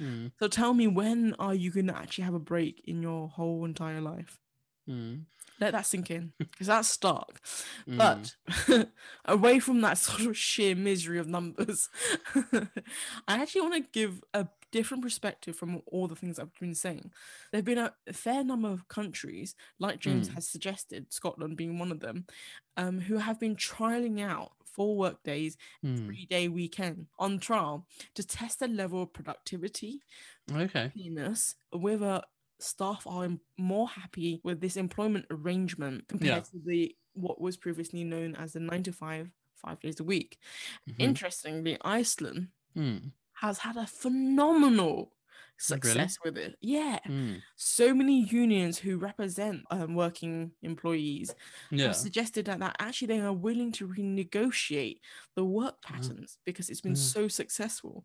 Mm, 0.00 0.28
So 0.40 0.48
tell 0.48 0.72
me, 0.74 0.86
when 0.86 1.34
are 1.34 1.54
you 1.54 1.70
going 1.70 1.86
to 1.88 1.96
actually 1.96 2.24
have 2.24 2.34
a 2.34 2.38
break 2.40 2.80
in 2.84 3.02
your 3.02 3.28
whole 3.28 3.64
entire 3.64 4.00
life? 4.00 4.40
Mm, 4.88 5.24
Let 5.60 5.72
that 5.72 5.86
sink 5.86 6.10
in 6.10 6.32
because 6.38 6.68
that's 6.68 6.88
stark. 6.88 7.40
mm. 7.88 7.96
But 7.98 8.34
away 9.24 9.58
from 9.60 9.80
that 9.82 9.98
sort 9.98 10.22
of 10.26 10.36
sheer 10.36 10.74
misery 10.74 11.18
of 11.18 11.26
numbers, 11.28 11.88
I 13.26 13.40
actually 13.42 13.62
want 13.62 13.74
to 13.74 13.90
give 13.92 14.22
a 14.34 14.46
different 14.70 15.02
perspective 15.02 15.56
from 15.56 15.82
all 15.86 16.06
the 16.08 16.14
things 16.16 16.38
I've 16.38 16.52
been 16.60 16.74
saying. 16.74 17.10
There 17.50 17.58
have 17.58 17.64
been 17.64 17.78
a 17.78 17.92
fair 18.12 18.44
number 18.44 18.68
of 18.68 18.88
countries, 18.88 19.54
like 19.78 19.98
James 20.00 20.28
Mm. 20.28 20.34
has 20.34 20.48
suggested, 20.48 21.12
Scotland 21.12 21.56
being 21.56 21.78
one 21.78 21.90
of 21.90 22.00
them, 22.00 22.26
um, 22.76 23.00
who 23.00 23.16
have 23.16 23.40
been 23.40 23.56
trialing 23.56 24.20
out 24.22 24.52
four 24.64 24.96
work 24.96 25.22
days, 25.24 25.56
Mm. 25.84 26.06
three 26.06 26.26
day 26.26 26.48
weekend 26.48 27.06
on 27.18 27.38
trial 27.40 27.86
to 28.14 28.22
test 28.26 28.60
the 28.60 28.68
level 28.68 29.02
of 29.02 29.12
productivity 29.12 30.02
Okay. 30.50 30.92
happiness 30.94 31.54
whether 31.72 32.22
staff 32.60 33.06
are 33.06 33.28
more 33.58 33.88
happy 33.88 34.40
with 34.44 34.60
this 34.60 34.76
employment 34.76 35.26
arrangement 35.30 36.08
compared 36.08 36.28
Yeah. 36.28 36.40
to 36.40 36.58
the 36.64 36.96
what 37.14 37.40
was 37.40 37.56
previously 37.56 38.04
known 38.04 38.34
as 38.36 38.52
the 38.52 38.60
nine 38.60 38.82
to 38.84 38.92
five 38.92 39.30
five 39.54 39.80
days 39.80 39.98
a 40.00 40.04
week 40.04 40.38
Mhm. 40.88 41.00
interestingly 41.00 41.76
iceland 41.84 42.48
Mm, 42.76 43.12
has 43.34 43.58
had 43.58 43.76
a 43.76 43.86
phenomenal 43.86 45.12
Oh, 45.70 45.76
really? 45.82 46.06
success 46.06 46.18
with 46.24 46.38
it 46.38 46.54
yeah 46.60 46.98
mm. 47.08 47.42
so 47.56 47.92
many 47.92 48.22
unions 48.24 48.78
who 48.78 48.96
represent 48.98 49.62
um, 49.70 49.94
working 49.94 50.52
employees 50.62 51.34
Yeah. 51.70 51.86
have 51.88 51.96
suggested 51.96 52.46
that, 52.46 52.60
that 52.60 52.76
actually 52.78 53.08
they 53.08 53.20
are 53.20 53.32
willing 53.32 53.72
to 53.72 53.88
renegotiate 53.88 55.00
the 55.34 55.44
work 55.44 55.74
Oh. 55.90 55.92
patterns 55.94 56.38
because 56.44 56.70
it's 56.70 56.80
been 56.80 56.92
Yeah. 56.92 57.02
so 57.14 57.28
successful 57.28 58.04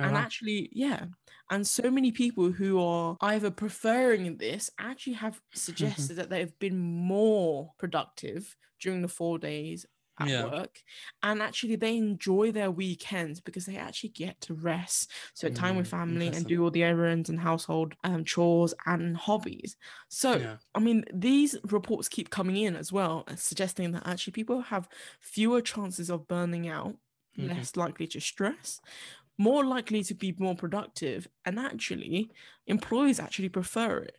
Oh, 0.00 0.04
and 0.04 0.16
actually 0.16 0.68
yeah 0.72 1.06
and 1.50 1.66
so 1.66 1.90
many 1.90 2.12
people 2.12 2.52
who 2.52 2.80
are 2.80 3.16
either 3.20 3.50
preferring 3.50 4.36
this 4.38 4.70
actually 4.78 5.14
have 5.14 5.40
suggested 5.54 6.16
that 6.16 6.30
they've 6.30 6.56
been 6.58 6.78
more 6.78 7.72
productive 7.78 8.56
during 8.80 9.02
the 9.02 9.08
four 9.08 9.38
days 9.38 9.86
at 10.18 10.34
Yeah. 10.34 10.52
work 10.52 10.82
and 11.22 11.42
actually 11.42 11.76
they 11.76 11.96
enjoy 11.96 12.52
their 12.52 12.70
weekends 12.70 13.40
because 13.40 13.66
they 13.66 13.76
actually 13.76 14.10
get 14.10 14.40
to 14.40 14.54
rest 14.54 15.10
spend 15.34 15.56
time 15.56 15.76
with 15.76 15.88
Mm, 15.88 15.88
family 15.88 16.32
and 16.32 16.46
do 16.46 16.62
all 16.62 16.70
the 16.70 16.82
errands 16.82 17.28
and 17.30 17.40
household 17.40 17.94
um, 18.04 18.24
chores 18.24 18.74
and 18.86 19.16
hobbies 19.16 19.76
so 20.08 20.40
Yeah. 20.40 20.58
I 20.74 20.80
mean, 20.80 21.04
these 21.12 21.54
reports 21.64 22.08
keep 22.08 22.30
coming 22.30 22.56
in 22.56 22.76
as 22.76 22.90
well, 22.90 23.24
uh, 23.28 23.36
suggesting 23.36 23.92
that 23.92 24.06
actually 24.06 24.32
people 24.32 24.62
have 24.62 24.88
fewer 25.20 25.60
chances 25.60 26.08
of 26.08 26.26
burning 26.26 26.66
out, 26.66 26.96
Mhm. 27.36 27.66
less 27.66 27.76
likely 27.76 28.06
to 28.06 28.20
stress, 28.20 28.80
more 29.38 29.64
likely 29.64 30.02
to 30.04 30.14
be 30.14 30.34
more 30.38 30.54
productive, 30.54 31.28
and 31.44 31.58
actually, 31.58 32.30
employees 32.66 33.20
actually 33.20 33.48
prefer 33.48 33.98
it. 33.98 34.18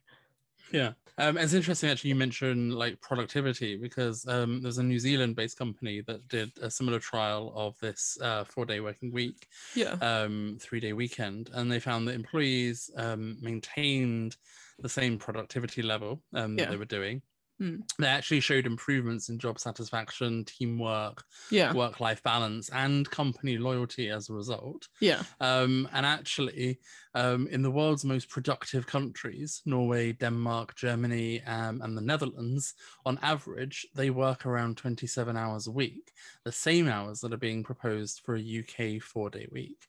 Yeah. 0.71 0.93
Um, 1.19 1.37
it's 1.37 1.53
interesting 1.53 1.89
actually 1.91 2.09
you 2.09 2.15
mentioned 2.15 2.73
like 2.73 2.99
productivity 3.01 3.77
because 3.77 4.25
um, 4.27 4.61
there's 4.61 4.79
a 4.79 4.83
New 4.83 4.97
Zealand 4.97 5.35
based 5.35 5.57
company 5.57 6.01
that 6.07 6.27
did 6.27 6.51
a 6.59 6.71
similar 6.71 6.99
trial 6.99 7.53
of 7.55 7.77
this 7.79 8.17
uh, 8.21 8.43
four 8.43 8.65
day 8.65 8.79
working 8.79 9.11
week, 9.11 9.47
Yeah. 9.75 9.97
um, 10.01 10.57
three 10.59 10.79
day 10.79 10.93
weekend, 10.93 11.49
and 11.53 11.71
they 11.71 11.79
found 11.79 12.07
that 12.07 12.15
employees 12.15 12.89
um, 12.97 13.37
maintained 13.41 14.37
the 14.79 14.89
same 14.89 15.19
productivity 15.19 15.83
level 15.83 16.23
um, 16.33 16.57
that 16.57 16.69
they 16.69 16.77
were 16.77 16.85
doing. 16.85 17.21
Hmm. 17.59 17.77
They 17.99 18.07
actually 18.07 18.39
showed 18.39 18.65
improvements 18.65 19.29
in 19.29 19.37
job 19.37 19.59
satisfaction, 19.59 20.43
teamwork, 20.45 21.23
Yeah. 21.51 21.71
work 21.73 21.99
life 21.99 22.23
balance, 22.23 22.69
and 22.69 23.09
company 23.09 23.57
loyalty 23.57 24.09
as 24.09 24.29
a 24.29 24.33
result. 24.33 24.87
Yeah. 24.99 25.23
Um, 25.39 25.87
and 25.93 26.05
actually, 26.05 26.79
um, 27.13 27.47
in 27.47 27.61
the 27.61 27.69
world's 27.71 28.03
most 28.03 28.29
productive 28.29 28.87
countries, 28.87 29.61
Norway, 29.65 30.13
Denmark, 30.13 30.75
Germany, 30.75 31.43
um, 31.43 31.81
and 31.83 31.95
the 31.95 32.01
Netherlands, 32.01 32.73
on 33.05 33.19
average, 33.21 33.85
they 33.93 34.09
work 34.09 34.45
around 34.47 34.77
27 34.77 35.37
hours 35.37 35.67
a 35.67 35.71
week, 35.71 36.11
the 36.43 36.51
same 36.51 36.87
hours 36.87 37.21
that 37.21 37.33
are 37.33 37.37
being 37.37 37.63
proposed 37.63 38.21
for 38.25 38.35
a 38.35 38.41
UK 38.41 38.99
four 38.99 39.29
day 39.29 39.47
week. 39.51 39.87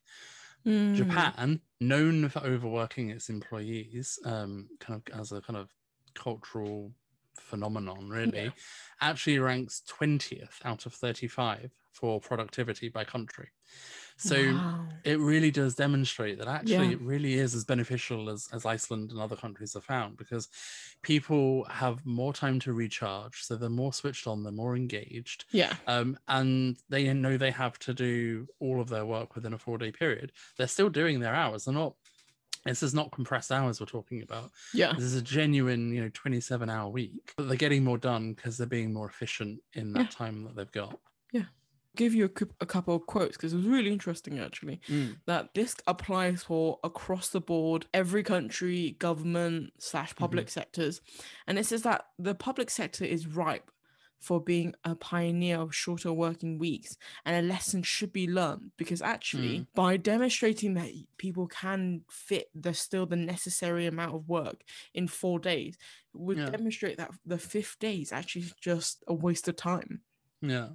Mm, 0.65 0.95
Japan, 0.95 1.61
known 1.79 2.29
for 2.29 2.39
overworking 2.39 3.09
its 3.09 3.29
employees, 3.29 4.17
um, 4.25 4.69
kind 4.79 5.01
of 5.07 5.19
as 5.19 5.31
a 5.31 5.41
kind 5.41 5.57
of 5.57 5.71
cultural 6.15 6.93
phenomenon, 7.45 8.09
really, 8.09 8.51
actually 9.01 9.39
ranks 9.39 9.81
20th 9.99 10.59
out 10.63 10.85
of 10.85 10.93
35 10.93 11.71
for 11.91 12.19
productivity 12.19 12.89
by 12.89 13.03
country. 13.03 13.49
So 14.17 14.35
wow. 14.35 14.87
it 15.03 15.19
really 15.19 15.51
does 15.51 15.75
demonstrate 15.75 16.37
that 16.39 16.47
actually 16.47 16.87
Yeah. 16.87 16.91
it 16.91 17.01
really 17.01 17.33
is 17.33 17.53
as 17.53 17.65
beneficial 17.65 18.29
as, 18.29 18.47
as 18.53 18.65
Iceland 18.65 19.11
and 19.11 19.19
other 19.19 19.35
countries 19.35 19.73
have 19.73 19.83
found 19.83 20.15
because 20.17 20.47
people 21.01 21.65
have 21.65 22.05
more 22.05 22.31
time 22.33 22.59
to 22.61 22.73
recharge. 22.73 23.43
So 23.43 23.55
they're 23.55 23.69
more 23.69 23.91
switched 23.91 24.25
on, 24.25 24.43
they're 24.43 24.53
more 24.53 24.75
engaged. 24.75 25.45
Yeah. 25.51 25.73
Um, 25.87 26.17
and 26.29 26.77
they 26.89 27.11
know 27.13 27.37
they 27.37 27.51
have 27.51 27.77
to 27.79 27.93
do 27.93 28.47
all 28.59 28.79
of 28.79 28.87
their 28.89 29.05
work 29.05 29.35
within 29.35 29.53
a 29.53 29.57
four 29.57 29.77
day 29.77 29.91
period. 29.91 30.31
They're 30.57 30.67
still 30.67 30.89
doing 30.89 31.19
their 31.19 31.35
hours. 31.35 31.65
They're 31.65 31.73
not, 31.73 31.95
this 32.65 32.83
is 32.83 32.93
not 32.93 33.11
compressed 33.11 33.51
hours 33.51 33.79
we're 33.79 33.85
talking 33.85 34.21
about. 34.21 34.51
Yeah. 34.73 34.93
This 34.93 35.03
is 35.03 35.15
a 35.15 35.21
genuine, 35.21 35.93
you 35.93 36.01
know, 36.01 36.09
27 36.13 36.69
hour 36.69 36.89
week. 36.89 37.33
But 37.37 37.47
they're 37.47 37.57
getting 37.57 37.83
more 37.83 37.97
done 37.97 38.33
because 38.33 38.57
they're 38.57 38.67
being 38.67 38.91
more 38.93 39.07
efficient 39.07 39.61
in 39.73 39.93
that 39.93 39.99
Yeah. 39.99 40.07
time 40.07 40.43
that 40.45 40.55
they've 40.55 40.71
got. 40.71 40.99
Yeah. 41.31 41.43
Give 41.95 42.13
you 42.13 42.25
a, 42.25 42.29
a 42.59 42.65
couple 42.65 42.93
of 42.95 43.05
quotes 43.05 43.37
because 43.37 43.53
it 43.53 43.57
was 43.57 43.65
really 43.67 43.89
interesting 43.91 44.37
actually. 44.39 44.81
Mm, 44.89 45.17
that 45.27 45.53
this 45.53 45.75
applies 45.87 46.43
for 46.43 46.79
across 46.83 47.29
the 47.29 47.39
board 47.39 47.85
every 47.93 48.21
country 48.23 48.97
government 48.99 49.71
slash 49.79 50.09
Mm-hmm. 50.09 50.23
public 50.23 50.49
sectors 50.49 51.01
and 51.47 51.57
it 51.57 51.65
says 51.65 51.83
that 51.83 52.07
the 52.19 52.35
public 52.35 52.69
sector 52.69 53.05
is 53.05 53.27
ripe 53.27 53.71
for 54.25 54.41
being 54.41 54.73
a 54.83 54.95
pioneer 54.95 55.57
of 55.59 55.75
shorter 55.83 56.11
working 56.11 56.57
weeks 56.57 56.97
and 57.25 57.35
a 57.35 57.47
lesson 57.53 57.83
should 57.83 58.11
be 58.11 58.27
learned 58.27 58.71
because 58.77 59.01
actually 59.01 59.59
Mm. 59.59 59.67
by 59.75 59.97
demonstrating 59.97 60.73
that 60.75 60.89
people 61.17 61.45
can 61.47 62.01
fit 62.09 62.47
the 62.55 62.73
still 62.73 63.05
the 63.05 63.15
necessary 63.33 63.85
amount 63.85 64.15
of 64.15 64.27
work 64.27 64.63
in 64.93 65.07
four 65.07 65.37
days 65.39 65.77
would 66.13 66.37
Yeah. 66.39 66.49
demonstrate 66.49 66.97
that 66.97 67.11
the 67.25 67.37
fifth 67.37 67.77
day 67.79 67.97
is 68.05 68.11
actually 68.11 68.45
just 68.69 69.03
a 69.07 69.13
waste 69.25 69.47
of 69.47 69.55
time 69.55 70.01
yeah. 70.41 70.69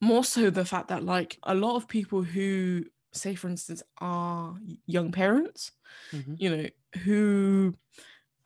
more 0.00 0.24
so 0.24 0.50
the 0.50 0.64
fact 0.72 0.88
that 0.88 1.02
like 1.16 1.38
a 1.44 1.54
lot 1.54 1.76
of 1.76 1.88
people 1.88 2.22
who 2.22 2.84
say 3.12 3.34
for 3.34 3.48
instance 3.48 3.82
are 3.98 4.58
young 4.86 5.10
parents 5.12 5.72
Mhm. 6.12 6.34
you 6.42 6.48
know 6.54 6.66
who 7.04 7.74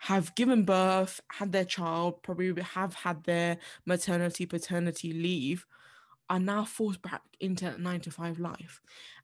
have 0.00 0.35
given 0.35 0.64
birth 0.64 1.21
had 1.33 1.52
their 1.52 1.64
child 1.64 2.23
probably 2.23 2.61
have 2.62 2.95
had 2.95 3.25
their 3.25 3.59
maternity 3.87 4.47
paternity 4.47 5.12
leave 5.12 5.66
are 6.28 6.38
now 6.40 6.64
forced 6.64 7.02
back 7.02 7.23
into 7.40 7.66
a 7.75 7.78
nine 7.78 8.00
to 8.00 8.11
five 8.11 8.38
life 8.38 8.80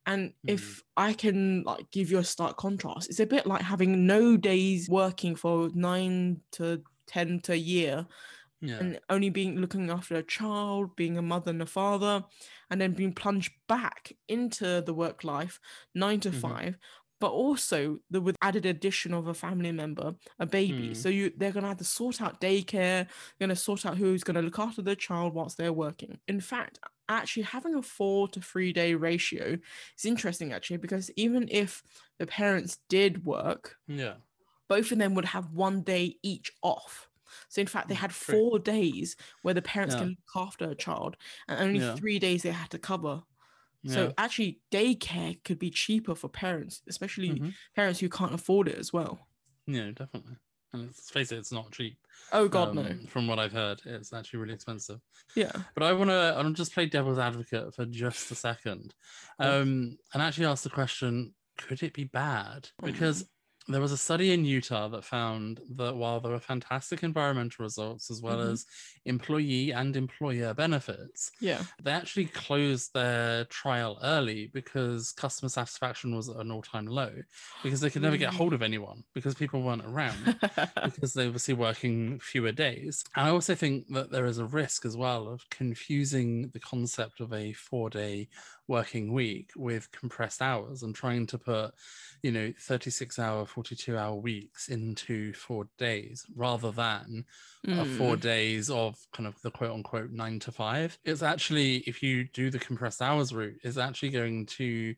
and 0.06 0.34
if 0.46 0.82
i 0.96 1.12
can 1.12 1.62
like 1.62 1.90
give 1.92 2.10
you 2.10 2.18
a 2.18 2.24
stark 2.24 2.56
contrast 2.56 3.08
it's 3.08 3.20
a 3.20 3.26
bit 3.26 3.46
like 3.46 3.62
having 3.62 4.06
no 4.06 4.36
days 4.36 4.88
working 4.88 5.36
for 5.36 5.70
nine 5.74 6.40
to 6.52 6.82
ten 7.06 7.40
to 7.40 7.52
a 7.52 7.56
year 7.56 8.06
Yeah. 8.60 8.78
and 8.80 9.00
only 9.10 9.30
being 9.30 9.56
looking 9.58 9.90
after 9.90 10.16
a 10.16 10.22
child, 10.22 10.96
being 10.96 11.16
a 11.18 11.22
mother 11.22 11.50
and 11.50 11.62
a 11.62 11.66
father, 11.66 12.24
and 12.70 12.80
then 12.80 12.92
being 12.92 13.14
plunged 13.14 13.52
back 13.68 14.12
into 14.28 14.82
the 14.82 14.94
work 14.94 15.24
life, 15.24 15.60
nine 15.94 16.20
to 16.20 16.30
Mhm. 16.30 16.40
five, 16.40 16.78
but 17.20 17.30
also 17.30 17.98
the 18.10 18.20
with 18.20 18.36
added 18.42 18.66
addition 18.66 19.14
of 19.14 19.26
a 19.28 19.34
family 19.34 19.72
member, 19.72 20.14
a 20.38 20.46
baby. 20.46 20.92
Mm. 20.92 20.94
So 20.94 21.08
you 21.08 21.32
they're 21.36 21.52
gonna 21.52 21.68
have 21.68 21.78
to 21.78 21.84
sort 21.84 22.20
out 22.20 22.40
daycare, 22.40 23.06
they're 23.06 23.08
gonna 23.40 23.56
sort 23.56 23.86
out 23.86 23.96
who's 23.98 24.24
gonna 24.24 24.42
look 24.42 24.58
after 24.58 24.82
the 24.82 24.96
child 24.96 25.34
whilst 25.34 25.56
they're 25.56 25.72
working. 25.72 26.18
In 26.28 26.40
fact, 26.40 26.78
actually 27.08 27.44
having 27.44 27.74
a 27.74 27.82
four 27.82 28.28
to 28.28 28.40
three 28.40 28.72
day 28.72 28.94
ratio 28.94 29.58
is 29.96 30.04
interesting 30.04 30.52
actually 30.52 30.78
because 30.78 31.10
even 31.16 31.48
if 31.50 31.82
the 32.18 32.26
parents 32.26 32.78
did 32.88 33.24
work, 33.24 33.76
yeah. 33.88 34.16
both 34.68 34.90
of 34.92 34.98
them 34.98 35.14
would 35.14 35.26
have 35.26 35.52
one 35.52 35.82
day 35.82 36.16
each 36.22 36.52
off. 36.62 37.08
So 37.48 37.60
in 37.60 37.66
fact, 37.66 37.88
they 37.88 37.94
Mm, 37.94 37.96
had 37.96 38.12
four 38.14 38.58
days 38.58 39.16
where 39.42 39.54
the 39.54 39.62
parents 39.62 39.94
Yeah. 39.94 39.96
can 39.96 40.08
look 40.10 40.46
after 40.48 40.70
a 40.70 40.74
child, 40.74 41.16
and 41.48 41.60
only 41.60 41.78
Yeah. 41.78 41.98
three 41.98 42.18
days 42.18 42.42
they 42.42 42.50
had 42.52 42.70
to 42.70 42.78
cover. 42.78 43.22
So 43.88 44.12
actually, 44.18 44.60
daycare 44.72 45.42
could 45.44 45.58
be 45.58 45.70
cheaper 45.70 46.14
for 46.14 46.28
parents, 46.28 46.82
especially 46.88 47.30
Mhm. 47.30 47.54
parents 47.74 48.00
who 48.00 48.08
can't 48.08 48.34
afford 48.34 48.68
it 48.68 48.78
as 48.78 48.92
well. 48.92 49.28
Yeah, 49.66 49.90
definitely. 49.90 50.36
And 50.72 50.86
let's 50.86 51.10
face 51.10 51.32
it, 51.32 51.38
it's 51.38 51.52
not 51.52 51.72
cheap. 51.72 51.98
Oh 52.32 52.48
God, 52.48 52.74
no. 52.74 52.82
um, 52.82 53.06
From 53.06 53.26
what 53.26 53.38
I've 53.38 53.52
heard, 53.52 53.80
it's 53.84 54.12
actually 54.12 54.40
really 54.40 54.54
expensive. 54.54 55.00
Yeah, 55.34 55.52
But 55.74 55.82
I 55.84 55.92
want 55.92 56.10
to, 56.10 56.14
I 56.14 56.36
want 56.36 56.56
to 56.56 56.60
just 56.62 56.72
play 56.74 56.86
devil's 56.86 57.18
advocate 57.18 57.74
for 57.74 57.86
just 57.86 58.30
a 58.30 58.34
second, 58.34 58.94
um, 59.38 59.96
and 60.12 60.22
actually 60.22 60.46
ask 60.46 60.64
the 60.64 60.70
question: 60.70 61.34
Could 61.58 61.82
it 61.82 61.94
be 61.94 62.04
bad? 62.04 62.70
Oh, 62.82 62.86
Because 62.86 63.28
there 63.68 63.80
was 63.80 63.90
a 63.92 63.96
study 63.96 64.32
in 64.32 64.44
Utah 64.44 64.88
that 64.88 65.04
found 65.04 65.60
that 65.76 65.96
while 65.96 66.20
there 66.20 66.32
were 66.32 66.38
fantastic 66.38 67.02
environmental 67.02 67.64
results 67.64 68.10
as 68.10 68.22
well 68.22 68.38
Mhm. 68.38 68.52
as 68.52 68.66
employee 69.04 69.72
and 69.72 69.96
employer 69.96 70.54
benefits, 70.54 71.32
Yeah. 71.40 71.64
they 71.82 71.90
actually 71.90 72.26
closed 72.26 72.92
their 72.94 73.44
trial 73.46 73.98
early 74.02 74.46
because 74.48 75.12
customer 75.12 75.48
satisfaction 75.48 76.14
was 76.14 76.28
at 76.28 76.36
an 76.36 76.50
all-time 76.50 76.86
low 76.86 77.12
because 77.62 77.80
they 77.80 77.90
could 77.90 78.02
never 78.02 78.16
get 78.16 78.32
hold 78.34 78.52
of 78.52 78.62
anyone 78.62 79.02
because 79.14 79.34
people 79.34 79.62
weren't 79.62 79.84
around 79.84 80.38
because 80.84 81.14
they 81.14 81.24
were 81.24 81.28
obviously 81.30 81.54
working 81.54 82.18
fewer 82.20 82.52
days. 82.52 83.04
And 83.16 83.26
I 83.26 83.30
also 83.30 83.54
think 83.54 83.88
that 83.88 84.10
there 84.10 84.26
is 84.26 84.38
a 84.38 84.44
risk 84.44 84.84
as 84.84 84.96
well 84.96 85.28
of 85.28 85.48
confusing 85.50 86.48
the 86.50 86.60
concept 86.60 87.20
of 87.20 87.32
a 87.32 87.52
four-day 87.52 88.28
working 88.68 89.12
week 89.12 89.52
with 89.56 89.90
compressed 89.92 90.42
hours 90.42 90.82
and 90.82 90.94
trying 90.94 91.26
to 91.28 91.38
put, 91.38 91.72
you 92.22 92.32
know, 92.32 92.52
36 92.58 93.18
hour, 93.18 93.46
42 93.46 93.96
hour 93.96 94.14
weeks 94.14 94.68
into 94.68 95.32
four 95.34 95.68
days 95.78 96.26
rather 96.34 96.70
than 96.72 97.24
uh, 97.68 97.84
four 97.84 98.16
Mm. 98.16 98.20
days 98.20 98.70
of 98.70 98.96
kind 99.12 99.26
of 99.26 99.40
the 99.42 99.50
quote 99.50 99.72
unquote 99.72 100.10
nine 100.10 100.38
to 100.40 100.52
five. 100.52 100.98
It's 101.04 101.22
actually, 101.22 101.78
if 101.78 102.02
you 102.02 102.24
do 102.24 102.50
the 102.50 102.58
compressed 102.58 103.02
hours 103.02 103.32
route, 103.32 103.58
is 103.64 103.78
actually 103.78 104.10
going 104.10 104.46
to 104.46 104.94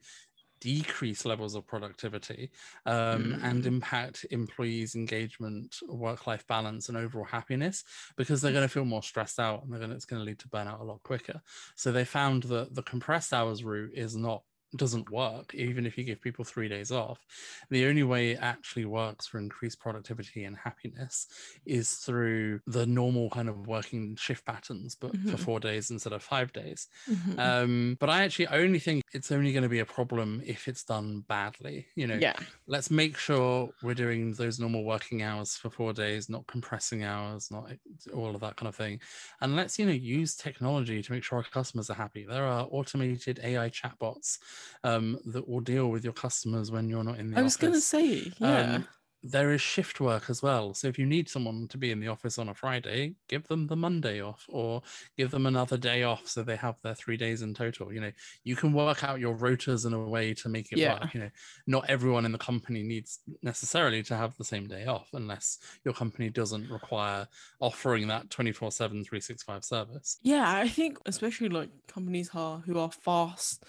decrease 0.61 1.25
levels 1.25 1.55
of 1.55 1.67
productivity 1.67 2.51
um, 2.87 3.37
and 3.43 3.65
Mm. 3.65 3.67
impact 3.67 4.27
employees' 4.31 4.95
engagement, 4.95 5.77
work-life 5.89 6.47
balance, 6.47 6.89
and 6.89 6.97
overall 6.99 7.25
happiness 7.25 7.85
because 8.17 8.41
they're 8.41 8.53
going 8.53 8.65
to 8.65 8.69
feel 8.69 8.85
more 8.85 9.03
stressed 9.03 9.39
out 9.41 9.63
and 9.63 9.73
they're 9.73 9.79
going 9.81 9.91
to, 9.91 9.97
it's 9.97 10.05
going 10.05 10.21
to 10.21 10.27
lead 10.27 10.39
to 10.41 10.49
burnout 10.49 10.81
a 10.81 10.85
lot 10.85 11.03
quicker. 11.03 11.41
So 11.77 11.93
they 11.93 12.05
found 12.05 12.45
that 12.45 12.75
the 12.75 12.83
compressed 12.83 13.33
hours 13.33 13.65
route 13.65 13.93
is 13.95 14.17
not 14.17 14.43
doesn't 14.77 15.11
work 15.11 15.55
even 15.55 15.87
if 15.87 15.97
you 15.97 16.05
give 16.05 16.21
people 16.21 16.45
three 16.45 16.69
days 16.69 16.93
off 16.93 17.25
the 17.71 17.87
only 17.87 18.03
way 18.03 18.33
it 18.33 18.39
actually 18.41 18.85
works 18.85 19.27
for 19.27 19.39
increased 19.39 19.81
productivity 19.81 20.45
and 20.45 20.57
happiness 20.57 21.27
is 21.65 21.95
through 21.97 22.61
the 22.67 22.87
normal 22.87 23.31
kind 23.31 23.49
of 23.49 23.67
working 23.67 24.15
shift 24.17 24.45
patterns 24.45 24.95
but 24.95 25.15
for 25.25 25.37
Mhm. 25.37 25.39
four 25.39 25.59
days 25.61 25.91
instead 25.91 26.13
of 26.13 26.23
five 26.23 26.53
days 26.53 26.89
Mhm. 27.07 27.39
um 27.39 27.97
but 28.01 28.11
i 28.11 28.23
actually 28.23 28.47
only 28.49 28.79
think 28.79 29.03
it's 29.13 29.31
only 29.33 29.53
going 29.53 29.63
to 29.63 29.69
be 29.69 29.79
a 29.79 29.87
problem 29.87 30.43
if 30.45 30.69
it's 30.69 30.85
done 30.85 31.21
badly 31.23 31.87
you 31.95 32.07
know 32.07 32.21
yeah. 32.21 32.39
let's 32.67 32.91
make 32.91 33.17
sure 33.17 33.71
we're 33.81 33.95
doing 33.95 34.33
those 34.35 34.59
normal 34.59 34.85
working 34.85 35.23
hours 35.23 35.57
for 35.57 35.71
four 35.71 35.93
days 35.93 36.29
not 36.29 36.47
compressing 36.47 37.03
hours 37.05 37.51
not 37.51 37.73
all 38.15 38.35
of 38.35 38.41
that 38.41 38.57
kind 38.57 38.69
of 38.69 38.77
thing 38.77 39.01
and 39.41 39.57
let's 39.57 39.79
you 39.79 39.87
know 39.87 39.93
use 39.93 40.37
technology 40.37 41.03
to 41.03 41.13
make 41.13 41.25
sure 41.25 41.39
our 41.39 41.45
customers 41.45 41.89
are 41.91 41.95
happy 41.95 42.25
there 42.27 42.45
are 42.45 42.67
automated 42.71 43.41
ai 43.43 43.69
chatbots 43.71 44.39
um, 44.85 45.19
that 45.27 45.49
will 45.49 45.61
deal 45.61 45.89
with 45.91 46.05
your 46.05 46.13
customers 46.13 46.71
when 46.71 46.89
you're 46.89 47.05
not 47.05 47.19
in 47.19 47.31
the 47.31 47.37
office. 47.37 47.41
I 47.41 47.45
was 47.45 47.57
gonna 47.57 47.81
say, 47.81 48.33
yeah. 48.39 48.75
um, 48.77 48.89
there 49.23 49.53
is 49.53 49.61
shift 49.61 50.01
work 50.01 50.31
as 50.31 50.43
well. 50.43 50.73
So 50.75 50.87
if 50.87 50.97
you 50.99 51.05
need 51.05 51.29
someone 51.29 51.67
to 51.69 51.77
be 51.77 51.91
in 51.91 51.99
the 51.99 52.07
office 52.07 52.39
on 52.39 52.49
a 52.49 52.55
Friday, 52.55 53.17
give 53.29 53.49
them 53.49 53.67
the 53.67 53.75
Monday 53.75 54.21
off 54.23 54.47
or 54.49 54.83
give 55.17 55.33
them 55.33 55.47
another 55.47 55.77
day 55.77 56.05
off 56.05 56.29
so 56.29 56.43
they 56.43 56.55
have 56.57 56.81
their 56.83 56.95
three 56.95 57.17
days 57.17 57.43
in 57.43 57.53
total. 57.53 57.93
You 57.93 58.01
know, 58.01 58.13
you 58.45 58.55
can 58.55 58.73
work 58.73 59.03
out 59.03 59.19
your 59.19 59.35
rotas 59.35 59.87
in 59.87 59.93
a 59.93 59.99
way 59.99 60.35
to 60.35 60.49
make 60.49 60.71
it 60.71 60.79
Yeah. 60.79 61.01
work. 61.01 61.15
You 61.15 61.21
know, 61.21 61.31
not 61.67 61.91
everyone 61.91 62.27
in 62.27 62.33
the 62.33 62.39
company 62.39 62.85
needs 62.85 63.19
necessarily 63.43 64.05
to 64.05 64.17
have 64.17 64.37
the 64.37 64.45
same 64.45 64.69
day 64.69 64.87
off 64.87 65.09
unless 65.13 65.59
your 65.85 65.95
company 65.95 66.31
doesn't 66.31 66.71
require 66.71 67.27
offering 67.61 68.07
that 68.09 68.31
24 68.31 68.71
7, 68.71 69.05
365 69.05 69.65
service. 69.65 70.19
Yeah, 70.23 70.49
I 70.49 70.69
think 70.69 70.99
especially 71.07 71.49
like 71.49 71.71
companies 71.89 72.31
are 72.35 72.61
who 72.61 72.79
are 72.79 72.91
fast 72.93 73.65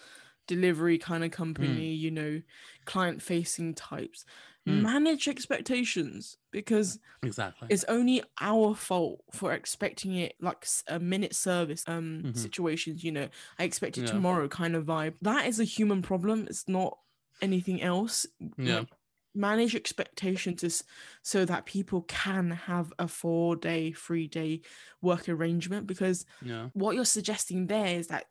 delivery 0.50 0.98
kind 1.00 1.24
of 1.26 1.32
company, 1.32 1.94
you 1.96 2.12
know, 2.12 2.42
client 2.86 3.22
facing 3.24 3.76
types, 3.76 4.26
Mm. 4.68 4.90
manage 4.90 5.28
expectations 5.30 6.38
because 6.52 7.00
Exactly. 7.24 7.70
it's 7.70 7.84
only 7.86 8.24
our 8.42 8.76
fault 8.76 9.22
for 9.34 9.54
expecting 9.54 10.16
it 10.16 10.36
like 10.42 10.66
a 10.88 11.00
minute 11.00 11.36
service 11.36 11.84
um 11.88 12.10
Mhm. 12.24 12.34
situations, 12.34 13.04
you 13.04 13.12
know, 13.12 13.30
I 13.60 13.64
expect 13.66 13.98
it 13.98 14.06
Yeah. 14.06 14.08
tomorrow 14.08 14.48
kind 14.50 14.76
of 14.76 14.86
vibe. 14.86 15.16
That 15.22 15.48
is 15.48 15.60
a 15.60 15.64
human 15.66 16.02
problem. 16.02 16.48
It's 16.50 16.68
not 16.68 16.98
anything 17.42 17.82
else. 17.82 18.26
yeah. 18.58 18.84
like, 18.84 18.90
manage 19.36 19.76
expectations 19.76 20.64
is 20.64 20.84
so 21.24 21.46
that 21.46 21.66
people 21.68 22.02
can 22.04 22.50
have 22.52 22.92
a 23.00 23.08
four 23.08 23.56
day, 23.56 23.92
three 23.94 24.28
day 24.28 24.62
work 25.02 25.30
arrangement 25.30 25.88
because 25.88 26.26
Yeah. 26.42 26.70
what 26.74 26.96
you're 26.96 27.06
suggesting 27.06 27.68
there 27.68 27.98
is 28.00 28.08
that 28.08 28.26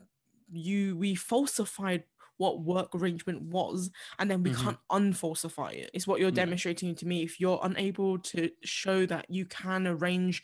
you 0.52 0.96
we 0.96 1.14
falsified 1.14 2.04
what 2.38 2.62
work 2.62 2.94
arrangement 2.94 3.42
was 3.42 3.90
and 4.18 4.30
then 4.30 4.42
we 4.44 4.50
Mhm. 4.50 4.54
can't 4.54 4.78
unfalsify 4.90 5.70
it 5.70 5.90
it's 5.92 6.06
what 6.06 6.20
you're 6.20 6.30
Yeah. 6.30 6.32
demonstrating 6.32 6.94
to 6.94 7.06
me 7.06 7.22
if 7.22 7.40
you're 7.40 7.60
unable 7.62 8.18
to 8.18 8.50
show 8.64 9.06
that 9.06 9.26
you 9.28 9.44
can 9.46 9.86
arrange 9.86 10.42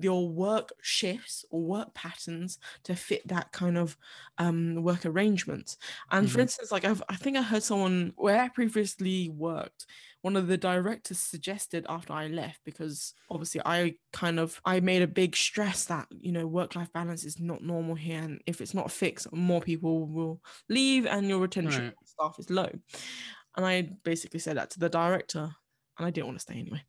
your 0.00 0.28
work 0.28 0.70
shifts 0.80 1.44
or 1.50 1.62
work 1.62 1.92
patterns 1.94 2.58
to 2.84 2.94
fit 2.94 3.26
that 3.26 3.52
kind 3.52 3.76
of 3.76 3.96
um 4.38 4.82
work 4.82 5.04
arrangements 5.04 5.76
and 6.10 6.30
for 6.30 6.40
Mhm. 6.40 6.40
instance 6.40 6.70
like 6.70 6.84
I've, 6.84 7.02
i 7.08 7.16
think 7.16 7.36
i 7.36 7.42
heard 7.42 7.62
someone 7.62 8.12
where 8.16 8.40
i 8.40 8.48
previously 8.48 9.28
worked 9.28 9.86
one 10.22 10.36
of 10.36 10.46
the 10.46 10.56
directors 10.56 11.18
suggested 11.18 11.84
after 11.88 12.12
I 12.12 12.28
left 12.28 12.60
because 12.64 13.12
obviously 13.28 13.60
I 13.64 13.96
kind 14.12 14.38
of 14.38 14.60
I 14.64 14.78
made 14.78 15.02
a 15.02 15.08
big 15.08 15.34
stress 15.34 15.86
that 15.86 16.06
you 16.12 16.30
know 16.30 16.46
work 16.46 16.76
life 16.76 16.92
balance 16.92 17.24
is 17.24 17.40
not 17.40 17.62
normal 17.64 17.96
here 17.96 18.20
and 18.22 18.40
if 18.46 18.60
it's 18.60 18.72
not 18.74 18.92
fixed 18.92 19.32
more 19.32 19.60
people 19.60 20.06
will 20.06 20.40
leave 20.68 21.06
and 21.06 21.28
your 21.28 21.40
retention 21.40 21.82
Right. 21.82 21.94
staff 22.04 22.36
is 22.38 22.50
low 22.50 22.70
and 23.56 23.66
I 23.66 23.82
basically 24.04 24.40
said 24.40 24.56
that 24.56 24.70
to 24.70 24.78
the 24.80 24.88
director 24.88 25.54
and 25.98 26.06
I 26.06 26.10
didn't 26.10 26.26
want 26.26 26.38
to 26.38 26.42
stay 26.42 26.54
anyway 26.58 26.82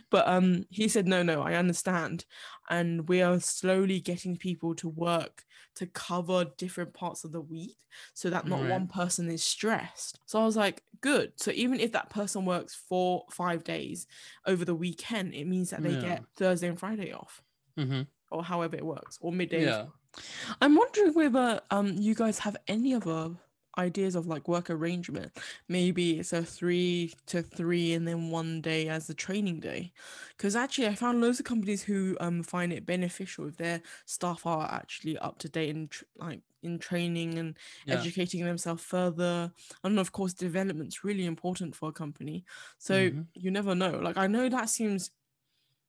but 0.10 0.26
um 0.28 0.64
he 0.70 0.88
said 0.88 1.06
no 1.06 1.22
no 1.22 1.42
I 1.42 1.54
understand 1.54 2.24
and 2.68 3.08
we 3.08 3.22
are 3.22 3.38
slowly 3.40 4.00
getting 4.00 4.36
people 4.36 4.74
to 4.76 4.88
work 4.88 5.44
to 5.76 5.86
cover 5.86 6.46
different 6.58 6.92
parts 6.94 7.24
of 7.24 7.32
the 7.32 7.40
week 7.40 7.76
so 8.14 8.30
that 8.30 8.46
not 8.46 8.60
Right. 8.60 8.70
one 8.70 8.86
person 8.86 9.28
is 9.30 9.42
stressed. 9.42 10.20
So 10.26 10.40
I 10.40 10.44
was 10.44 10.56
like, 10.56 10.82
good. 11.00 11.32
So 11.36 11.50
even 11.52 11.80
if 11.80 11.92
that 11.92 12.10
person 12.10 12.44
works 12.44 12.74
four, 12.74 13.24
five 13.30 13.64
days 13.64 14.06
over 14.46 14.64
the 14.64 14.74
weekend, 14.74 15.34
it 15.34 15.46
means 15.46 15.70
that 15.70 15.82
they 15.82 15.92
Yeah. 15.94 16.00
get 16.00 16.24
Thursday 16.36 16.68
and 16.68 16.78
Friday 16.78 17.12
off, 17.12 17.42
hmm 17.76 18.02
or 18.30 18.44
however 18.44 18.76
it 18.76 18.84
works, 18.86 19.18
or 19.20 19.32
midday. 19.32 19.62
Yeah. 19.64 19.86
I'm 20.60 20.76
wondering 20.76 21.14
whether 21.14 21.60
um 21.70 21.94
you 21.98 22.14
guys 22.14 22.38
have 22.40 22.56
any 22.68 22.94
other 22.94 23.30
ideas 23.78 24.14
of 24.14 24.26
like 24.26 24.48
work 24.48 24.70
arrangement. 24.70 25.32
Maybe 25.68 26.18
it's 26.18 26.32
a 26.32 26.42
three 26.44 27.14
to 27.26 27.42
three 27.42 27.92
and 27.94 28.06
then 28.06 28.30
one 28.30 28.60
day 28.60 28.88
as 28.88 29.08
a 29.10 29.14
training 29.14 29.60
day. 29.60 29.92
Because 30.36 30.56
actually 30.56 30.88
I 30.88 30.94
found 30.94 31.20
loads 31.20 31.38
of 31.40 31.46
companies 31.46 31.82
who 31.82 32.16
um 32.20 32.42
find 32.42 32.72
it 32.72 32.86
beneficial 32.86 33.46
if 33.48 33.56
their 33.56 33.82
staff 34.06 34.46
are 34.46 34.70
actually 34.70 35.18
up 35.18 35.38
to 35.38 35.48
date 35.48 35.70
in 35.70 35.88
tr- 35.88 36.04
like 36.16 36.42
in 36.62 36.78
training 36.78 37.38
and 37.38 37.56
Yeah. 37.84 38.08
educating 38.08 38.44
themselves 38.44 38.84
further. 38.84 39.52
And 39.84 39.98
of 39.98 40.12
course 40.12 40.34
development's 40.34 41.04
really 41.04 41.24
important 41.26 41.74
for 41.76 41.88
a 41.88 41.92
company. 41.92 42.44
So 42.78 43.10
Mhm. 43.10 43.28
you 43.34 43.50
never 43.50 43.74
know. 43.74 43.98
Like 43.98 44.16
I 44.16 44.26
know 44.26 44.48
that 44.48 44.68
seems 44.68 45.10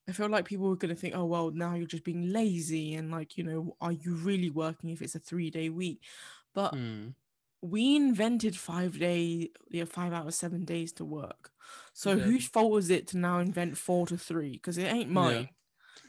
I 0.08 0.13
feel 0.13 0.30
like 0.30 0.46
people 0.46 0.72
are 0.72 0.76
going 0.76 0.94
to 0.94 1.00
think, 1.00 1.15
oh, 1.15 1.26
well, 1.26 1.52
now 1.52 1.76
you're 1.76 1.88
just 1.88 2.04
being 2.04 2.32
lazy. 2.32 2.96
And 2.96 3.12
like, 3.12 3.38
you 3.38 3.44
know, 3.44 3.78
are 3.80 3.91
you 3.91 4.15
really 4.15 4.50
working 4.50 4.89
if 4.89 5.02
it's 5.02 5.15
a 5.15 5.20
three 5.20 5.50
day 5.52 5.70
week? 5.70 6.04
But 6.54 6.74
Mm. 6.74 7.13
We 7.62 7.95
invented 7.95 8.56
five 8.56 8.97
day, 9.00 9.50
yeah, 9.69 9.86
five 9.86 10.13
hours, 10.13 10.36
seven 10.36 10.65
days 10.65 10.91
to 10.93 11.06
work. 11.06 11.52
So 11.93 12.15
did. 12.15 12.26
whose 12.26 12.47
fault 12.47 12.71
was 12.71 12.89
it 12.89 13.08
to 13.10 13.17
now 13.17 13.39
invent 13.39 13.78
four 13.78 14.08
to 14.08 14.17
three? 14.17 14.54
Because 14.54 14.78
it 14.78 14.91
ain't 14.91 15.10
mine. 15.10 15.50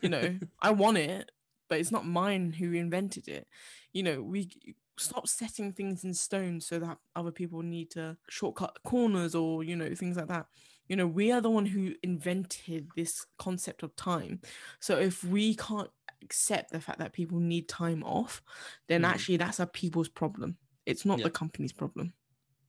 You 0.00 0.08
know, 0.08 0.38
I 0.60 0.70
want 0.70 0.98
it, 0.98 1.30
but 1.68 1.78
it's 1.78 1.92
not 1.92 2.06
mine 2.06 2.52
who 2.52 2.72
invented 2.72 3.28
it. 3.28 3.46
You 3.92 4.02
know, 4.02 4.22
we 4.22 4.50
stop 4.98 5.26
setting 5.28 5.72
things 5.72 6.04
in 6.04 6.14
stone 6.14 6.60
so 6.60 6.78
that 6.78 6.98
other 7.16 7.30
people 7.30 7.62
need 7.62 7.90
to 7.92 8.16
shortcut 8.28 8.78
corners 8.84 9.34
or, 9.34 9.62
you 9.64 9.76
know, 9.76 9.94
things 9.94 10.16
like 10.16 10.28
that. 10.28 10.46
You 10.88 10.96
know, 10.96 11.06
we 11.06 11.30
are 11.32 11.40
the 11.40 11.50
one 11.50 11.66
who 11.66 11.94
invented 12.02 12.88
this 12.96 13.24
concept 13.38 13.82
of 13.82 13.94
time. 13.96 14.40
So 14.80 14.98
if 14.98 15.24
we 15.24 15.54
can't 15.54 15.90
accept 16.22 16.72
the 16.72 16.80
fact 16.80 16.98
that 16.98 17.12
people 17.12 17.38
need 17.40 17.68
time 17.68 18.02
off, 18.04 18.42
then 18.88 19.02
Mm. 19.02 19.08
actually 19.08 19.36
that's 19.38 19.60
a 19.60 19.66
people's 19.66 20.08
problem. 20.08 20.56
It's 20.86 21.04
not 21.04 21.18
Yeah. 21.18 21.24
the 21.24 21.30
company's 21.30 21.72
problem. 21.72 22.12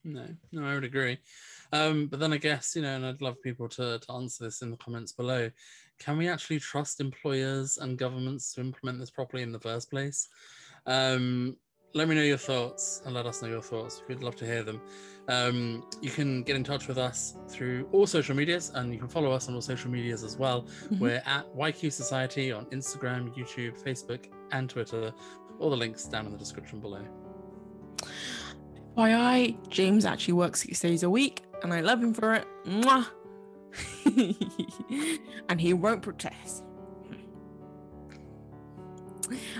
No, 0.06 0.26
no, 0.52 0.66
I 0.66 0.74
would 0.74 0.84
agree. 0.84 1.18
Um, 1.72 2.08
but 2.08 2.20
then 2.20 2.32
I 2.32 2.36
guess, 2.36 2.76
you 2.76 2.82
know, 2.82 2.94
and 2.94 3.06
I'd 3.06 3.22
love 3.22 3.40
people 3.42 3.68
to, 3.70 3.98
to 3.98 4.12
answer 4.12 4.44
this 4.44 4.60
in 4.60 4.70
the 4.70 4.76
comments 4.76 5.12
below. 5.12 5.50
Can 5.98 6.18
we 6.18 6.28
actually 6.28 6.58
trust 6.60 7.00
employers 7.00 7.78
and 7.78 7.96
governments 7.96 8.52
to 8.54 8.60
implement 8.60 8.98
this 8.98 9.10
properly 9.10 9.42
in 9.42 9.50
the 9.52 9.58
first 9.60 9.90
place? 9.90 10.28
Um, 10.86 11.56
let 11.94 12.08
me 12.08 12.16
know 12.16 12.22
your 12.22 12.36
thoughts 12.36 13.00
and 13.06 13.14
let 13.14 13.24
us 13.24 13.40
know 13.40 13.48
your 13.48 13.62
thoughts. 13.62 14.02
We'd 14.08 14.22
love 14.22 14.36
to 14.36 14.44
hear 14.44 14.62
them. 14.62 14.80
Um, 15.28 15.88
you 16.02 16.10
can 16.10 16.42
get 16.42 16.56
in 16.56 16.64
touch 16.64 16.86
with 16.88 16.98
us 16.98 17.36
through 17.48 17.88
all 17.92 18.06
social 18.06 18.34
medias 18.34 18.72
and 18.74 18.92
you 18.92 18.98
can 18.98 19.08
follow 19.08 19.30
us 19.30 19.48
on 19.48 19.54
all 19.54 19.62
social 19.62 19.90
medias 19.90 20.22
as 20.22 20.36
well. 20.36 20.62
Mhm. 20.90 20.98
We're 20.98 21.22
at 21.24 21.46
YQ 21.56 21.90
Society 21.92 22.52
on 22.52 22.66
Instagram, 22.66 23.34
YouTube, 23.36 23.80
Facebook, 23.82 24.26
and 24.50 24.68
Twitter. 24.68 25.14
All 25.60 25.70
the 25.70 25.76
links 25.76 26.04
down 26.04 26.26
in 26.26 26.32
the 26.32 26.38
description 26.38 26.80
below. 26.80 27.06
FYI, 28.96 29.68
James 29.68 30.04
actually 30.04 30.34
works 30.34 30.62
six 30.62 30.80
days 30.80 31.02
a 31.02 31.10
week 31.10 31.42
and 31.62 31.72
I 31.72 31.80
love 31.80 32.02
him 32.02 32.14
for 32.14 32.34
it. 32.34 32.46
Mwah! 32.64 33.06
and 35.48 35.60
he 35.60 35.72
won't 35.72 36.02
protest. 36.02 36.64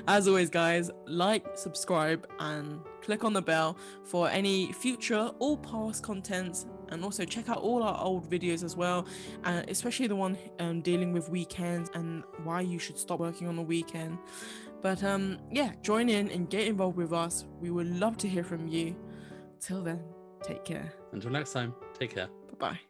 As 0.07 0.29
always, 0.29 0.51
guys, 0.51 0.91
like, 1.07 1.47
subscribe, 1.57 2.29
and 2.39 2.81
click 3.01 3.25
on 3.25 3.33
the 3.33 3.41
bell 3.41 3.79
for 4.05 4.29
any 4.29 4.73
future 4.73 5.31
or 5.39 5.57
past 5.59 6.03
contents. 6.03 6.67
And 6.91 7.03
also 7.03 7.25
check 7.25 7.49
out 7.49 7.59
all 7.59 7.83
our 7.83 7.99
old 8.01 8.31
videos 8.31 8.63
as 8.63 8.77
well, 8.77 9.07
uh, 9.45 9.63
especially 9.69 10.07
the 10.07 10.17
one 10.17 10.37
um, 10.61 10.83
dealing 10.83 11.13
with 11.13 11.29
weekends 11.31 11.91
and 11.95 12.23
why 12.45 12.61
you 12.61 12.79
should 12.79 12.99
stop 12.99 13.21
working 13.21 13.49
on 13.49 13.57
the 13.57 13.63
weekend. 13.63 14.19
But 14.83 15.03
um, 15.03 15.39
yeah, 15.51 15.73
join 15.83 16.11
in 16.11 16.31
and 16.31 16.49
get 16.51 16.69
involved 16.69 16.99
with 16.99 17.13
us. 17.13 17.47
We 17.59 17.71
would 17.71 17.89
love 17.89 18.19
to 18.19 18.29
hear 18.29 18.45
from 18.45 18.69
you. 18.69 18.95
Till 19.65 19.83
then, 19.83 19.99
take 20.43 20.63
care. 20.63 20.93
Until 21.13 21.31
next 21.31 21.55
time, 21.55 21.73
take 21.99 22.15
care. 22.15 22.29
Bye 22.51 22.57
bye. 22.59 22.81